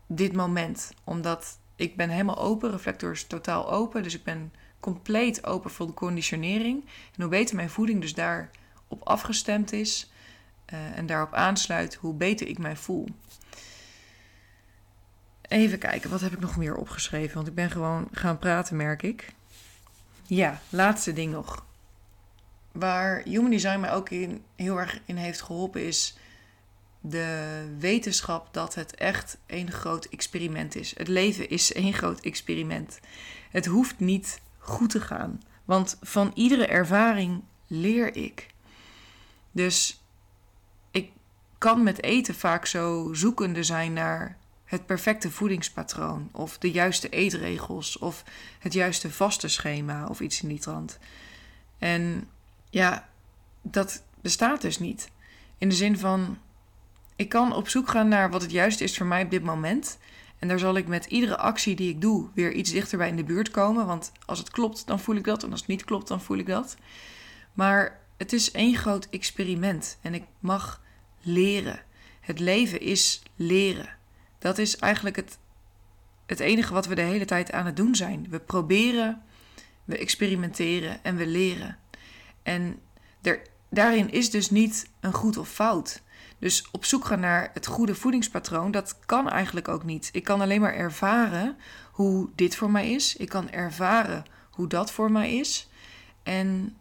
dit 0.06 0.32
moment. 0.32 0.92
Omdat 1.04 1.58
ik 1.76 1.96
ben 1.96 2.08
helemaal 2.08 2.38
open, 2.38 2.70
reflector 2.70 3.10
is 3.10 3.24
totaal 3.24 3.70
open, 3.72 4.02
dus 4.02 4.14
ik 4.14 4.24
ben 4.24 4.52
compleet 4.80 5.46
open 5.46 5.70
voor 5.70 5.86
de 5.86 5.94
conditionering. 5.94 6.84
En 6.84 7.22
hoe 7.22 7.28
beter 7.28 7.56
mijn 7.56 7.70
voeding 7.70 8.00
dus 8.00 8.14
daarop 8.14 9.00
afgestemd 9.02 9.72
is 9.72 10.10
uh, 10.72 10.98
en 10.98 11.06
daarop 11.06 11.32
aansluit, 11.32 11.94
hoe 11.94 12.14
beter 12.14 12.48
ik 12.48 12.58
mij 12.58 12.76
voel. 12.76 13.08
Even 15.42 15.78
kijken, 15.78 16.10
wat 16.10 16.20
heb 16.20 16.32
ik 16.32 16.40
nog 16.40 16.56
meer 16.56 16.76
opgeschreven? 16.76 17.34
Want 17.34 17.46
ik 17.46 17.54
ben 17.54 17.70
gewoon 17.70 18.08
gaan 18.12 18.38
praten, 18.38 18.76
merk 18.76 19.02
ik. 19.02 19.36
Ja, 20.28 20.60
laatste 20.68 21.12
ding 21.12 21.32
nog. 21.32 21.66
Waar 22.72 23.22
Human 23.24 23.50
Design 23.50 23.80
mij 23.80 23.92
ook 23.92 24.10
in, 24.10 24.44
heel 24.56 24.78
erg 24.78 25.00
in 25.04 25.16
heeft 25.16 25.40
geholpen 25.40 25.86
is 25.86 26.16
de 27.00 27.76
wetenschap 27.78 28.54
dat 28.54 28.74
het 28.74 28.94
echt 28.94 29.38
één 29.46 29.70
groot 29.70 30.04
experiment 30.04 30.74
is. 30.74 30.98
Het 30.98 31.08
leven 31.08 31.48
is 31.48 31.72
één 31.72 31.92
groot 31.92 32.20
experiment. 32.20 33.00
Het 33.50 33.66
hoeft 33.66 33.98
niet 33.98 34.40
goed 34.58 34.90
te 34.90 35.00
gaan, 35.00 35.40
want 35.64 35.98
van 36.00 36.30
iedere 36.34 36.66
ervaring 36.66 37.42
leer 37.66 38.16
ik. 38.16 38.46
Dus 39.50 40.02
ik 40.90 41.10
kan 41.58 41.82
met 41.82 42.02
eten 42.02 42.34
vaak 42.34 42.66
zo 42.66 43.08
zoekende 43.12 43.62
zijn 43.62 43.92
naar 43.92 44.37
het 44.68 44.86
perfecte 44.86 45.30
voedingspatroon 45.30 46.28
of 46.32 46.58
de 46.58 46.70
juiste 46.70 47.08
eetregels 47.08 47.98
of 47.98 48.24
het 48.58 48.72
juiste 48.72 49.10
vaste 49.10 49.48
schema 49.48 50.06
of 50.06 50.20
iets 50.20 50.42
in 50.42 50.48
die 50.48 50.58
trant. 50.58 50.98
En 51.78 52.28
ja, 52.70 53.08
dat 53.62 54.02
bestaat 54.20 54.60
dus 54.60 54.78
niet. 54.78 55.10
In 55.58 55.68
de 55.68 55.74
zin 55.74 55.98
van, 55.98 56.38
ik 57.16 57.28
kan 57.28 57.54
op 57.54 57.68
zoek 57.68 57.88
gaan 57.88 58.08
naar 58.08 58.30
wat 58.30 58.42
het 58.42 58.50
juiste 58.50 58.84
is 58.84 58.96
voor 58.96 59.06
mij 59.06 59.22
op 59.22 59.30
dit 59.30 59.42
moment. 59.42 59.98
En 60.38 60.48
daar 60.48 60.58
zal 60.58 60.76
ik 60.76 60.86
met 60.86 61.06
iedere 61.06 61.36
actie 61.36 61.76
die 61.76 61.90
ik 61.90 62.00
doe 62.00 62.28
weer 62.34 62.52
iets 62.52 62.70
dichterbij 62.70 63.08
in 63.08 63.16
de 63.16 63.24
buurt 63.24 63.50
komen. 63.50 63.86
Want 63.86 64.12
als 64.24 64.38
het 64.38 64.50
klopt, 64.50 64.86
dan 64.86 65.00
voel 65.00 65.16
ik 65.16 65.24
dat. 65.24 65.42
En 65.42 65.50
als 65.50 65.60
het 65.60 65.68
niet 65.68 65.84
klopt, 65.84 66.08
dan 66.08 66.20
voel 66.20 66.38
ik 66.38 66.46
dat. 66.46 66.76
Maar 67.52 68.00
het 68.16 68.32
is 68.32 68.50
één 68.50 68.76
groot 68.76 69.08
experiment. 69.10 69.98
En 70.02 70.14
ik 70.14 70.24
mag 70.40 70.82
leren. 71.20 71.82
Het 72.20 72.40
leven 72.40 72.80
is 72.80 73.22
leren. 73.36 73.97
Dat 74.38 74.58
is 74.58 74.76
eigenlijk 74.76 75.16
het, 75.16 75.38
het 76.26 76.40
enige 76.40 76.72
wat 76.72 76.86
we 76.86 76.94
de 76.94 77.00
hele 77.02 77.24
tijd 77.24 77.52
aan 77.52 77.66
het 77.66 77.76
doen 77.76 77.94
zijn. 77.94 78.26
We 78.30 78.38
proberen, 78.38 79.22
we 79.84 79.98
experimenteren 79.98 81.04
en 81.04 81.16
we 81.16 81.26
leren. 81.26 81.78
En 82.42 82.80
er, 83.22 83.42
daarin 83.70 84.10
is 84.10 84.30
dus 84.30 84.50
niet 84.50 84.88
een 85.00 85.12
goed 85.12 85.36
of 85.36 85.48
fout. 85.48 86.02
Dus 86.38 86.68
op 86.70 86.84
zoek 86.84 87.04
gaan 87.04 87.20
naar 87.20 87.50
het 87.54 87.66
goede 87.66 87.94
voedingspatroon, 87.94 88.70
dat 88.70 88.98
kan 89.06 89.28
eigenlijk 89.28 89.68
ook 89.68 89.84
niet. 89.84 90.08
Ik 90.12 90.24
kan 90.24 90.40
alleen 90.40 90.60
maar 90.60 90.74
ervaren 90.74 91.56
hoe 91.92 92.28
dit 92.34 92.56
voor 92.56 92.70
mij 92.70 92.90
is. 92.90 93.16
Ik 93.16 93.28
kan 93.28 93.50
ervaren 93.50 94.24
hoe 94.50 94.66
dat 94.68 94.92
voor 94.92 95.12
mij 95.12 95.34
is. 95.34 95.68
En 96.22 96.76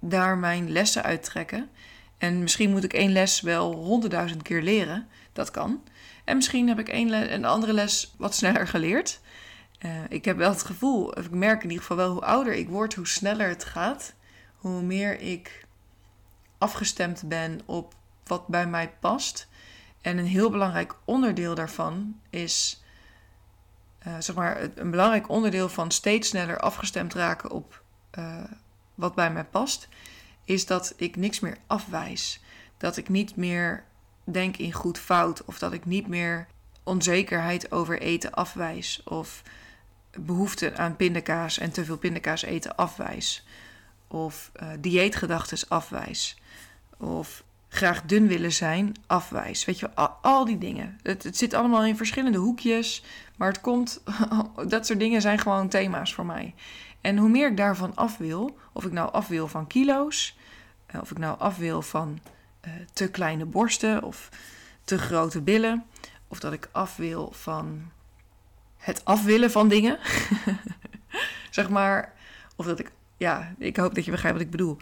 daar 0.00 0.38
mijn 0.38 0.70
lessen 0.70 1.02
uittrekken. 1.02 1.70
En 2.18 2.38
misschien 2.38 2.70
moet 2.70 2.84
ik 2.84 2.92
één 2.92 3.12
les 3.12 3.40
wel 3.40 3.74
honderdduizend 3.74 4.42
keer 4.42 4.62
leren. 4.62 5.08
Dat 5.32 5.50
kan. 5.50 5.82
En 6.30 6.36
misschien 6.36 6.68
heb 6.68 6.78
ik 6.78 6.88
een, 6.88 7.44
andere 7.44 7.72
les 7.72 8.14
wat 8.18 8.34
sneller 8.34 8.66
geleerd. 8.66 9.20
Uh, 9.80 9.90
ik 10.08 10.24
heb 10.24 10.36
wel 10.36 10.50
het 10.50 10.62
gevoel, 10.62 11.06
of 11.08 11.24
ik 11.24 11.30
merk 11.30 11.62
in 11.62 11.68
ieder 11.68 11.80
geval 11.80 11.96
wel 11.96 12.12
hoe 12.12 12.24
ouder 12.24 12.52
ik 12.52 12.68
word, 12.68 12.94
hoe 12.94 13.06
sneller 13.06 13.48
het 13.48 13.64
gaat. 13.64 14.14
Hoe 14.56 14.82
meer 14.82 15.20
ik 15.20 15.66
afgestemd 16.58 17.28
ben 17.28 17.60
op 17.66 17.94
wat 18.24 18.46
bij 18.46 18.66
mij 18.66 18.92
past. 19.00 19.48
En 20.00 20.18
een 20.18 20.26
heel 20.26 20.50
belangrijk 20.50 20.94
onderdeel 21.04 21.54
daarvan 21.54 22.20
is, 22.30 22.82
uh, 24.06 24.14
zeg 24.18 24.36
maar, 24.36 24.68
een 24.74 24.90
belangrijk 24.90 25.28
onderdeel 25.28 25.68
van 25.68 25.90
steeds 25.90 26.28
sneller 26.28 26.58
afgestemd 26.58 27.14
raken 27.14 27.50
op 27.50 27.82
uh, 28.18 28.44
wat 28.94 29.14
bij 29.14 29.32
mij 29.32 29.44
past, 29.44 29.88
is 30.44 30.66
dat 30.66 30.92
ik 30.96 31.16
niks 31.16 31.40
meer 31.40 31.56
afwijs. 31.66 32.40
Dat 32.76 32.96
ik 32.96 33.08
niet 33.08 33.36
meer 33.36 33.84
denk 34.32 34.56
in 34.56 34.72
goed 34.72 34.98
fout 34.98 35.44
of 35.44 35.58
dat 35.58 35.72
ik 35.72 35.84
niet 35.84 36.06
meer 36.06 36.46
onzekerheid 36.82 37.72
over 37.72 38.00
eten 38.00 38.32
afwijs 38.32 39.02
of 39.04 39.42
behoefte 40.18 40.76
aan 40.76 40.96
pindakaas 40.96 41.58
en 41.58 41.70
te 41.70 41.84
veel 41.84 41.98
pindakaas 41.98 42.42
eten 42.42 42.76
afwijs 42.76 43.46
of 44.06 44.50
uh, 44.62 44.68
dieetgedachten 44.80 45.68
afwijs 45.68 46.38
of 46.96 47.44
graag 47.68 48.02
dun 48.02 48.26
willen 48.26 48.52
zijn, 48.52 48.94
afwijs. 49.06 49.64
Weet 49.64 49.78
je, 49.78 49.94
al, 49.94 50.08
al 50.22 50.44
die 50.44 50.58
dingen. 50.58 50.98
Het, 51.02 51.22
het, 51.22 51.36
zit 51.36 51.54
allemaal 51.54 51.84
in 51.84 51.96
verschillende 51.96 52.38
hoekjes, 52.38 53.02
maar 53.36 53.48
het 53.48 53.60
komt, 53.60 54.02
dat 54.68 54.86
soort 54.86 54.98
dingen 54.98 55.20
zijn 55.20 55.38
gewoon 55.38 55.68
thema's 55.68 56.14
voor 56.14 56.26
mij. 56.26 56.54
En 57.00 57.16
hoe 57.16 57.28
meer 57.28 57.48
ik 57.48 57.56
daarvan 57.56 57.94
af 57.94 58.16
wil, 58.16 58.58
of 58.72 58.84
ik 58.84 58.92
nou 58.92 59.12
af 59.12 59.28
wil 59.28 59.48
van 59.48 59.66
kilo's, 59.66 60.38
eh, 60.86 61.00
of 61.00 61.10
ik 61.10 61.18
nou 61.18 61.38
af 61.38 61.56
wil 61.56 61.82
van 61.82 62.18
uh, 62.66 62.72
te 62.92 63.10
kleine 63.10 63.44
borsten 63.44 64.02
of 64.02 64.28
te 64.84 64.98
grote 64.98 65.40
billen, 65.40 65.84
of 66.28 66.40
dat 66.40 66.52
ik 66.52 66.68
af 66.72 66.96
wil 66.96 67.32
van 67.32 67.90
het 68.76 69.04
afwillen 69.04 69.50
van 69.50 69.68
dingen, 69.68 69.98
zeg 71.50 71.68
maar, 71.68 72.12
of 72.56 72.66
dat 72.66 72.78
ik, 72.78 72.90
ja, 73.16 73.54
ik 73.58 73.76
hoop 73.76 73.94
dat 73.94 74.04
je 74.04 74.10
begrijpt 74.10 74.36
wat 74.36 74.46
ik 74.46 74.52
bedoel. 74.52 74.76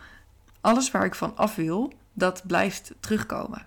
Alles 0.61 0.91
waar 0.91 1.05
ik 1.05 1.15
van 1.15 1.37
af 1.37 1.55
wil, 1.55 1.93
dat 2.13 2.43
blijft 2.47 2.93
terugkomen. 3.01 3.67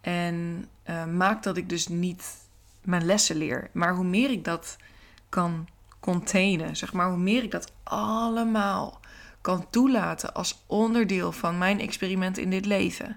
En 0.00 0.68
uh, 0.88 1.04
maakt 1.04 1.44
dat 1.44 1.56
ik 1.56 1.68
dus 1.68 1.88
niet 1.88 2.24
mijn 2.82 3.04
lessen 3.04 3.36
leer. 3.36 3.70
Maar 3.72 3.94
hoe 3.94 4.04
meer 4.04 4.30
ik 4.30 4.44
dat 4.44 4.76
kan 5.28 5.68
containen, 6.00 6.76
zeg 6.76 6.92
maar, 6.92 7.08
hoe 7.08 7.18
meer 7.18 7.42
ik 7.42 7.50
dat 7.50 7.72
allemaal 7.82 9.00
kan 9.46 9.70
toelaten 9.70 10.34
als 10.34 10.62
onderdeel 10.66 11.32
van 11.32 11.58
mijn 11.58 11.80
experiment 11.80 12.38
in 12.38 12.50
dit 12.50 12.66
leven. 12.66 13.16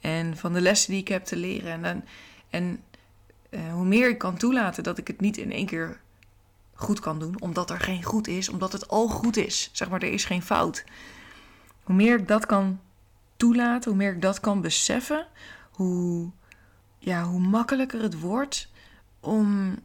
En 0.00 0.36
van 0.36 0.52
de 0.52 0.60
lessen 0.60 0.90
die 0.90 1.00
ik 1.00 1.08
heb 1.08 1.24
te 1.24 1.36
leren. 1.36 1.84
En, 1.84 2.04
en, 2.50 2.82
uh, 3.50 3.72
hoe 3.72 3.84
meer 3.84 4.08
ik 4.08 4.18
kan 4.18 4.36
toelaten 4.36 4.82
dat 4.82 4.98
ik 4.98 5.06
het 5.06 5.20
niet 5.20 5.36
in 5.36 5.52
één 5.52 5.66
keer 5.66 6.00
goed 6.74 7.00
kan 7.00 7.18
doen, 7.18 7.40
omdat 7.40 7.70
er 7.70 7.80
geen 7.80 8.02
goed 8.02 8.28
is, 8.28 8.48
omdat 8.48 8.72
het 8.72 8.88
al 8.88 9.08
goed 9.08 9.36
is. 9.36 9.70
Zeg 9.72 9.88
maar, 9.88 10.02
er 10.02 10.12
is 10.12 10.24
geen 10.24 10.42
fout. 10.42 10.84
Hoe 11.82 11.94
meer 11.94 12.18
ik 12.18 12.28
dat 12.28 12.46
kan 12.46 12.80
toelaten, 13.36 13.90
hoe 13.90 13.98
meer 13.98 14.14
ik 14.14 14.22
dat 14.22 14.40
kan 14.40 14.60
beseffen, 14.60 15.26
hoe, 15.70 16.30
ja, 16.98 17.24
hoe 17.24 17.40
makkelijker 17.40 18.02
het 18.02 18.20
wordt 18.20 18.68
om 19.20 19.78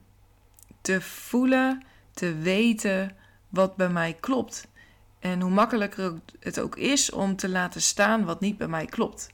te 0.82 1.02
voelen, 1.02 1.84
te 2.14 2.36
weten 2.36 3.16
wat 3.50 3.76
bij 3.76 3.90
mij 3.90 4.18
klopt. 4.20 4.72
En 5.24 5.42
hoe 5.42 5.52
makkelijker 5.52 6.14
het 6.40 6.60
ook 6.60 6.76
is 6.76 7.12
om 7.12 7.36
te 7.36 7.50
laten 7.50 7.82
staan 7.82 8.26
wat 8.26 8.40
niet 8.40 8.58
bij 8.58 8.68
mij 8.68 8.86
klopt. 8.86 9.30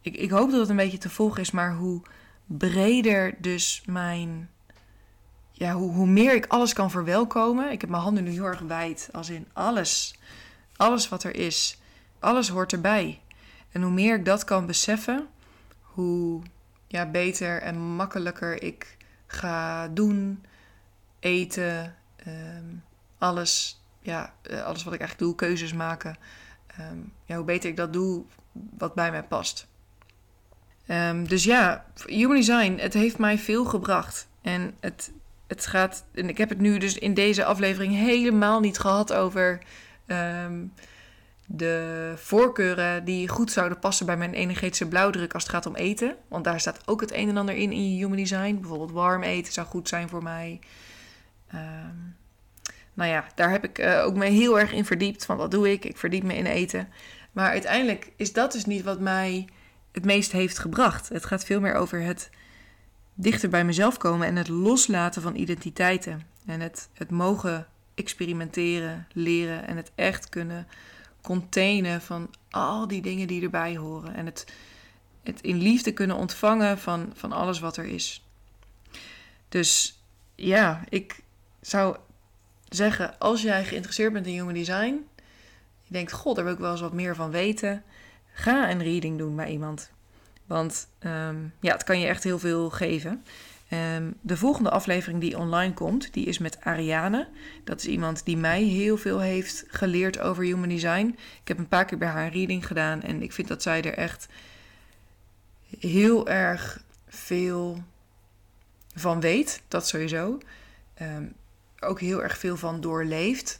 Ik, 0.00 0.16
ik 0.16 0.30
hoop 0.30 0.50
dat 0.50 0.60
het 0.60 0.68
een 0.68 0.76
beetje 0.76 0.98
te 0.98 1.10
volgen 1.10 1.40
is, 1.40 1.50
maar 1.50 1.74
hoe 1.74 2.02
breder 2.46 3.34
dus 3.38 3.82
mijn. 3.86 4.50
Ja, 5.50 5.72
hoe, 5.72 5.92
hoe 5.92 6.06
meer 6.06 6.34
ik 6.34 6.46
alles 6.46 6.72
kan 6.72 6.90
verwelkomen. 6.90 7.70
Ik 7.70 7.80
heb 7.80 7.90
mijn 7.90 8.02
handen 8.02 8.24
nu 8.24 8.30
heel 8.30 8.44
erg 8.44 8.60
wijd, 8.60 9.08
als 9.12 9.30
in 9.30 9.46
alles. 9.52 10.18
Alles 10.76 11.08
wat 11.08 11.24
er 11.24 11.34
is. 11.34 11.78
Alles 12.18 12.48
hoort 12.48 12.72
erbij. 12.72 13.20
En 13.70 13.82
hoe 13.82 13.92
meer 13.92 14.14
ik 14.14 14.24
dat 14.24 14.44
kan 14.44 14.66
beseffen, 14.66 15.26
hoe 15.80 16.42
ja, 16.86 17.10
beter 17.10 17.62
en 17.62 17.80
makkelijker 17.80 18.62
ik 18.62 18.96
ga 19.26 19.88
doen, 19.88 20.44
eten, 21.20 21.96
ehm, 22.16 22.66
alles, 23.18 23.81
ja, 24.02 24.34
eh, 24.42 24.62
alles 24.62 24.84
wat 24.84 24.92
ik 24.92 25.00
eigenlijk 25.00 25.30
doe, 25.30 25.48
keuzes 25.48 25.72
maken. 25.72 26.16
Ehm, 26.66 26.98
ja, 27.24 27.36
hoe 27.36 27.44
beter 27.44 27.70
ik 27.70 27.76
dat 27.76 27.92
doe, 27.92 28.24
wat 28.78 28.94
bij 28.94 29.10
mij 29.10 29.22
past. 29.22 29.70
Um, 30.88 31.28
dus 31.28 31.44
ja, 31.44 31.84
human 32.06 32.36
design, 32.36 32.78
het 32.78 32.94
heeft 32.94 33.18
mij 33.18 33.38
veel 33.38 33.64
gebracht. 33.64 34.28
En 34.42 34.74
het, 34.80 35.12
het 35.46 35.66
gaat, 35.66 36.04
en 36.14 36.28
ik 36.28 36.38
heb 36.38 36.48
het 36.48 36.58
nu 36.58 36.78
dus 36.78 36.98
in 36.98 37.14
deze 37.14 37.44
aflevering 37.44 37.94
helemaal 37.94 38.60
niet 38.60 38.78
gehad 38.78 39.12
over 39.12 39.58
de 41.46 42.12
voorkeuren 42.16 43.04
die 43.04 43.28
goed 43.28 43.50
zouden 43.50 43.78
passen 43.78 44.06
bij 44.06 44.16
mijn 44.16 44.34
energetische 44.34 44.88
blauwdruk 44.88 45.34
als 45.34 45.42
het 45.42 45.52
gaat 45.52 45.66
om 45.66 45.74
eten. 45.74 46.16
Want 46.28 46.44
daar 46.44 46.60
staat 46.60 46.88
ook 46.88 47.00
het 47.00 47.12
een 47.12 47.28
en 47.28 47.36
ander 47.36 47.54
in 47.54 47.72
in 47.72 47.90
je 47.90 47.96
human 47.96 48.16
design. 48.16 48.58
Bijvoorbeeld 48.60 48.90
warm 48.90 49.22
eten 49.22 49.52
zou 49.52 49.66
goed 49.66 49.88
zijn 49.88 50.08
voor 50.08 50.22
mij. 50.22 50.60
Um, 51.54 52.16
nou 52.94 53.10
ja, 53.10 53.26
daar 53.34 53.50
heb 53.50 53.64
ik 53.64 53.78
uh, 53.78 54.04
ook 54.04 54.14
me 54.14 54.24
heel 54.24 54.60
erg 54.60 54.72
in 54.72 54.84
verdiept. 54.84 55.24
Van 55.24 55.36
wat 55.36 55.50
doe 55.50 55.72
ik? 55.72 55.84
Ik 55.84 55.96
verdiep 55.96 56.22
me 56.22 56.34
in 56.34 56.46
eten. 56.46 56.88
Maar 57.32 57.50
uiteindelijk 57.50 58.12
is 58.16 58.32
dat 58.32 58.52
dus 58.52 58.64
niet 58.64 58.82
wat 58.82 59.00
mij 59.00 59.48
het 59.92 60.04
meest 60.04 60.32
heeft 60.32 60.58
gebracht. 60.58 61.08
Het 61.08 61.24
gaat 61.24 61.44
veel 61.44 61.60
meer 61.60 61.74
over 61.74 62.00
het 62.00 62.30
dichter 63.14 63.48
bij 63.48 63.64
mezelf 63.64 63.96
komen 63.96 64.26
en 64.26 64.36
het 64.36 64.48
loslaten 64.48 65.22
van 65.22 65.36
identiteiten. 65.36 66.22
En 66.46 66.60
het, 66.60 66.88
het 66.94 67.10
mogen 67.10 67.66
experimenteren, 67.94 69.06
leren 69.12 69.66
en 69.66 69.76
het 69.76 69.90
echt 69.94 70.28
kunnen 70.28 70.66
containen 71.20 72.00
van 72.00 72.30
al 72.50 72.88
die 72.88 73.02
dingen 73.02 73.26
die 73.26 73.42
erbij 73.42 73.76
horen. 73.76 74.14
En 74.14 74.26
het, 74.26 74.46
het 75.22 75.40
in 75.40 75.56
liefde 75.56 75.92
kunnen 75.92 76.16
ontvangen 76.16 76.78
van, 76.78 77.10
van 77.14 77.32
alles 77.32 77.60
wat 77.60 77.76
er 77.76 77.84
is. 77.84 78.26
Dus 79.48 80.02
ja, 80.34 80.84
ik 80.88 81.20
zou 81.60 81.96
zeggen, 82.74 83.18
als 83.18 83.42
jij 83.42 83.64
geïnteresseerd 83.64 84.12
bent 84.12 84.26
in 84.26 84.32
human 84.32 84.54
design, 84.54 85.06
je 85.82 85.92
denkt, 85.92 86.12
god, 86.12 86.36
daar 86.36 86.44
wil 86.44 86.54
ik 86.54 86.60
wel 86.60 86.70
eens 86.70 86.80
wat 86.80 86.92
meer 86.92 87.14
van 87.14 87.30
weten, 87.30 87.82
ga 88.32 88.70
een 88.70 88.82
reading 88.82 89.18
doen 89.18 89.36
bij 89.36 89.50
iemand. 89.50 89.90
Want 90.46 90.88
um, 91.00 91.52
ja, 91.60 91.72
het 91.72 91.84
kan 91.84 92.00
je 92.00 92.06
echt 92.06 92.24
heel 92.24 92.38
veel 92.38 92.70
geven. 92.70 93.24
Um, 93.96 94.14
de 94.20 94.36
volgende 94.36 94.70
aflevering 94.70 95.20
die 95.20 95.38
online 95.38 95.74
komt, 95.74 96.12
die 96.12 96.26
is 96.26 96.38
met 96.38 96.60
Ariane. 96.60 97.28
Dat 97.64 97.80
is 97.80 97.86
iemand 97.86 98.24
die 98.24 98.36
mij 98.36 98.62
heel 98.62 98.96
veel 98.96 99.20
heeft 99.20 99.64
geleerd 99.68 100.18
over 100.18 100.44
human 100.44 100.68
design. 100.68 101.18
Ik 101.42 101.48
heb 101.48 101.58
een 101.58 101.68
paar 101.68 101.84
keer 101.84 101.98
bij 101.98 102.08
haar 102.08 102.24
een 102.24 102.32
reading 102.32 102.66
gedaan 102.66 103.02
en 103.02 103.22
ik 103.22 103.32
vind 103.32 103.48
dat 103.48 103.62
zij 103.62 103.82
er 103.82 103.94
echt 103.94 104.28
heel 105.78 106.28
erg 106.28 106.82
veel 107.08 107.82
van 108.94 109.20
weet. 109.20 109.62
Dat 109.68 109.88
sowieso. 109.88 110.38
Um, 111.02 111.34
ook 111.82 112.00
heel 112.00 112.22
erg 112.22 112.38
veel 112.38 112.56
van 112.56 112.80
doorleeft. 112.80 113.58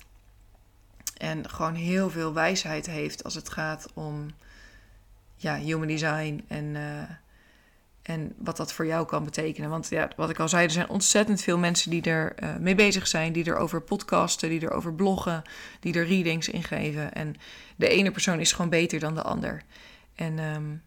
En 1.16 1.50
gewoon 1.50 1.74
heel 1.74 2.10
veel 2.10 2.32
wijsheid 2.32 2.86
heeft 2.86 3.24
als 3.24 3.34
het 3.34 3.48
gaat 3.48 3.88
om 3.94 4.30
ja, 5.36 5.56
human 5.56 5.86
design 5.86 6.44
en, 6.48 6.64
uh, 6.64 7.02
en 8.02 8.34
wat 8.38 8.56
dat 8.56 8.72
voor 8.72 8.86
jou 8.86 9.06
kan 9.06 9.24
betekenen. 9.24 9.70
Want 9.70 9.88
ja, 9.88 10.10
wat 10.16 10.30
ik 10.30 10.38
al 10.38 10.48
zei, 10.48 10.64
er 10.64 10.70
zijn 10.70 10.88
ontzettend 10.88 11.40
veel 11.40 11.58
mensen 11.58 11.90
die 11.90 12.02
er 12.02 12.42
uh, 12.42 12.56
mee 12.56 12.74
bezig 12.74 13.06
zijn, 13.06 13.32
die 13.32 13.44
er 13.44 13.56
over 13.56 13.80
podcasten, 13.80 14.48
die 14.48 14.60
er 14.60 14.72
over 14.72 14.94
bloggen, 14.94 15.42
die 15.80 15.94
er 15.94 16.06
readings 16.06 16.48
in 16.48 16.62
geven. 16.62 17.12
En 17.12 17.34
de 17.76 17.88
ene 17.88 18.10
persoon 18.10 18.40
is 18.40 18.52
gewoon 18.52 18.70
beter 18.70 18.98
dan 18.98 19.14
de 19.14 19.22
ander. 19.22 19.62
En 20.14 20.38
um, 20.38 20.82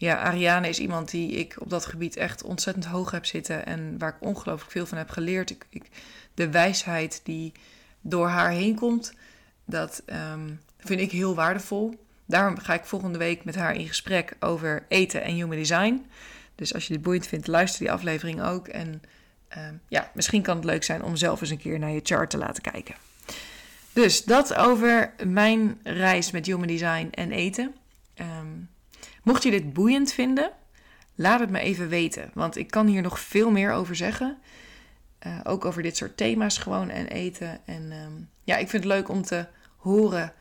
ja, 0.00 0.18
Ariane 0.18 0.68
is 0.68 0.78
iemand 0.78 1.10
die 1.10 1.30
ik 1.30 1.56
op 1.58 1.70
dat 1.70 1.86
gebied 1.86 2.16
echt 2.16 2.42
ontzettend 2.42 2.84
hoog 2.84 3.10
heb 3.10 3.26
zitten 3.26 3.66
en 3.66 3.98
waar 3.98 4.08
ik 4.08 4.26
ongelooflijk 4.26 4.70
veel 4.70 4.86
van 4.86 4.98
heb 4.98 5.10
geleerd. 5.10 5.50
Ik, 5.50 5.66
ik, 5.70 5.88
de 6.34 6.50
wijsheid 6.50 7.20
die 7.24 7.52
door 8.00 8.28
haar 8.28 8.50
heen 8.50 8.74
komt, 8.74 9.14
dat 9.64 10.02
um, 10.32 10.60
vind 10.78 11.00
ik 11.00 11.10
heel 11.10 11.34
waardevol. 11.34 12.04
Daarom 12.26 12.58
ga 12.58 12.74
ik 12.74 12.84
volgende 12.84 13.18
week 13.18 13.44
met 13.44 13.54
haar 13.54 13.74
in 13.74 13.88
gesprek 13.88 14.36
over 14.38 14.84
eten 14.88 15.22
en 15.22 15.34
human 15.34 15.56
design. 15.56 16.06
Dus 16.54 16.74
als 16.74 16.86
je 16.86 16.92
dit 16.92 17.02
boeiend 17.02 17.26
vindt, 17.26 17.46
luister 17.46 17.80
die 17.80 17.92
aflevering 17.92 18.42
ook. 18.42 18.68
En 18.68 19.02
um, 19.58 19.80
ja, 19.88 20.10
misschien 20.14 20.42
kan 20.42 20.56
het 20.56 20.64
leuk 20.64 20.84
zijn 20.84 21.02
om 21.02 21.16
zelf 21.16 21.40
eens 21.40 21.50
een 21.50 21.58
keer 21.58 21.78
naar 21.78 21.90
je 21.90 22.00
chart 22.02 22.30
te 22.30 22.38
laten 22.38 22.62
kijken. 22.62 22.94
Dus 23.92 24.24
dat 24.24 24.54
over 24.54 25.14
mijn 25.26 25.80
reis 25.82 26.30
met 26.30 26.46
human 26.46 26.66
design 26.66 27.08
en 27.10 27.32
eten. 27.32 27.74
Um, 28.14 28.68
mocht 29.22 29.42
je 29.42 29.50
dit 29.50 29.72
boeiend 29.72 30.12
vinden, 30.12 30.50
laat 31.14 31.40
het 31.40 31.50
me 31.50 31.58
even 31.58 31.88
weten. 31.88 32.30
Want 32.34 32.56
ik 32.56 32.70
kan 32.70 32.86
hier 32.86 33.02
nog 33.02 33.20
veel 33.20 33.50
meer 33.50 33.72
over 33.72 33.96
zeggen. 33.96 34.38
Uh, 35.26 35.40
ook 35.44 35.64
over 35.64 35.82
dit 35.82 35.96
soort 35.96 36.16
thema's 36.16 36.58
gewoon 36.58 36.88
en 36.88 37.06
eten. 37.06 37.60
En 37.66 37.92
um, 37.92 38.28
ja, 38.44 38.56
ik 38.56 38.68
vind 38.68 38.84
het 38.84 38.92
leuk 38.92 39.08
om 39.08 39.22
te 39.22 39.46
horen 39.76 40.32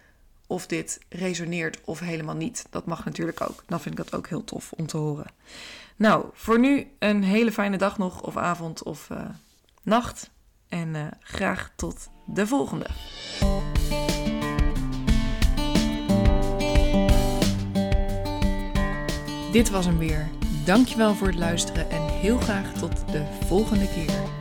of 0.48 0.68
dit 0.68 1.00
resoneert 1.10 1.82
of 1.84 2.00
helemaal 2.00 2.36
niet. 2.36 2.66
Dat 2.70 2.86
mag 2.86 3.06
natuurlijk 3.06 3.42
ook. 3.42 3.64
Dan 3.68 3.82
vind 3.82 4.00
ik 4.00 4.06
dat 4.06 4.16
ook 4.16 4.28
heel 4.28 4.44
tof 4.44 4.72
om 4.72 4.88
te 4.88 4.98
horen. 4.98 5.32
Nou, 5.96 6.26
voor 6.34 6.60
nu 6.60 6.88
een 7.00 7.24
hele 7.24 7.52
fijne 7.52 7.78
dag 7.78 7.98
nog, 7.98 8.22
of 8.22 8.38
avond 8.38 8.84
of 8.84 9.10
uh, 9.10 9.22
nacht. 9.84 10.30
En 10.70 10.96
uh, 10.96 11.06
graag 11.20 11.72
tot 11.76 12.10
de 12.26 12.48
volgende. 12.48 12.88
Dit 19.52 19.70
was 19.70 19.86
hem 19.86 19.98
weer. 19.98 20.30
Dankjewel 20.66 21.16
voor 21.16 21.28
het 21.28 21.36
luisteren 21.36 21.90
en 21.90 22.08
heel 22.08 22.38
graag 22.38 22.74
tot 22.74 23.12
de 23.12 23.24
volgende 23.48 23.90
keer. 23.90 24.39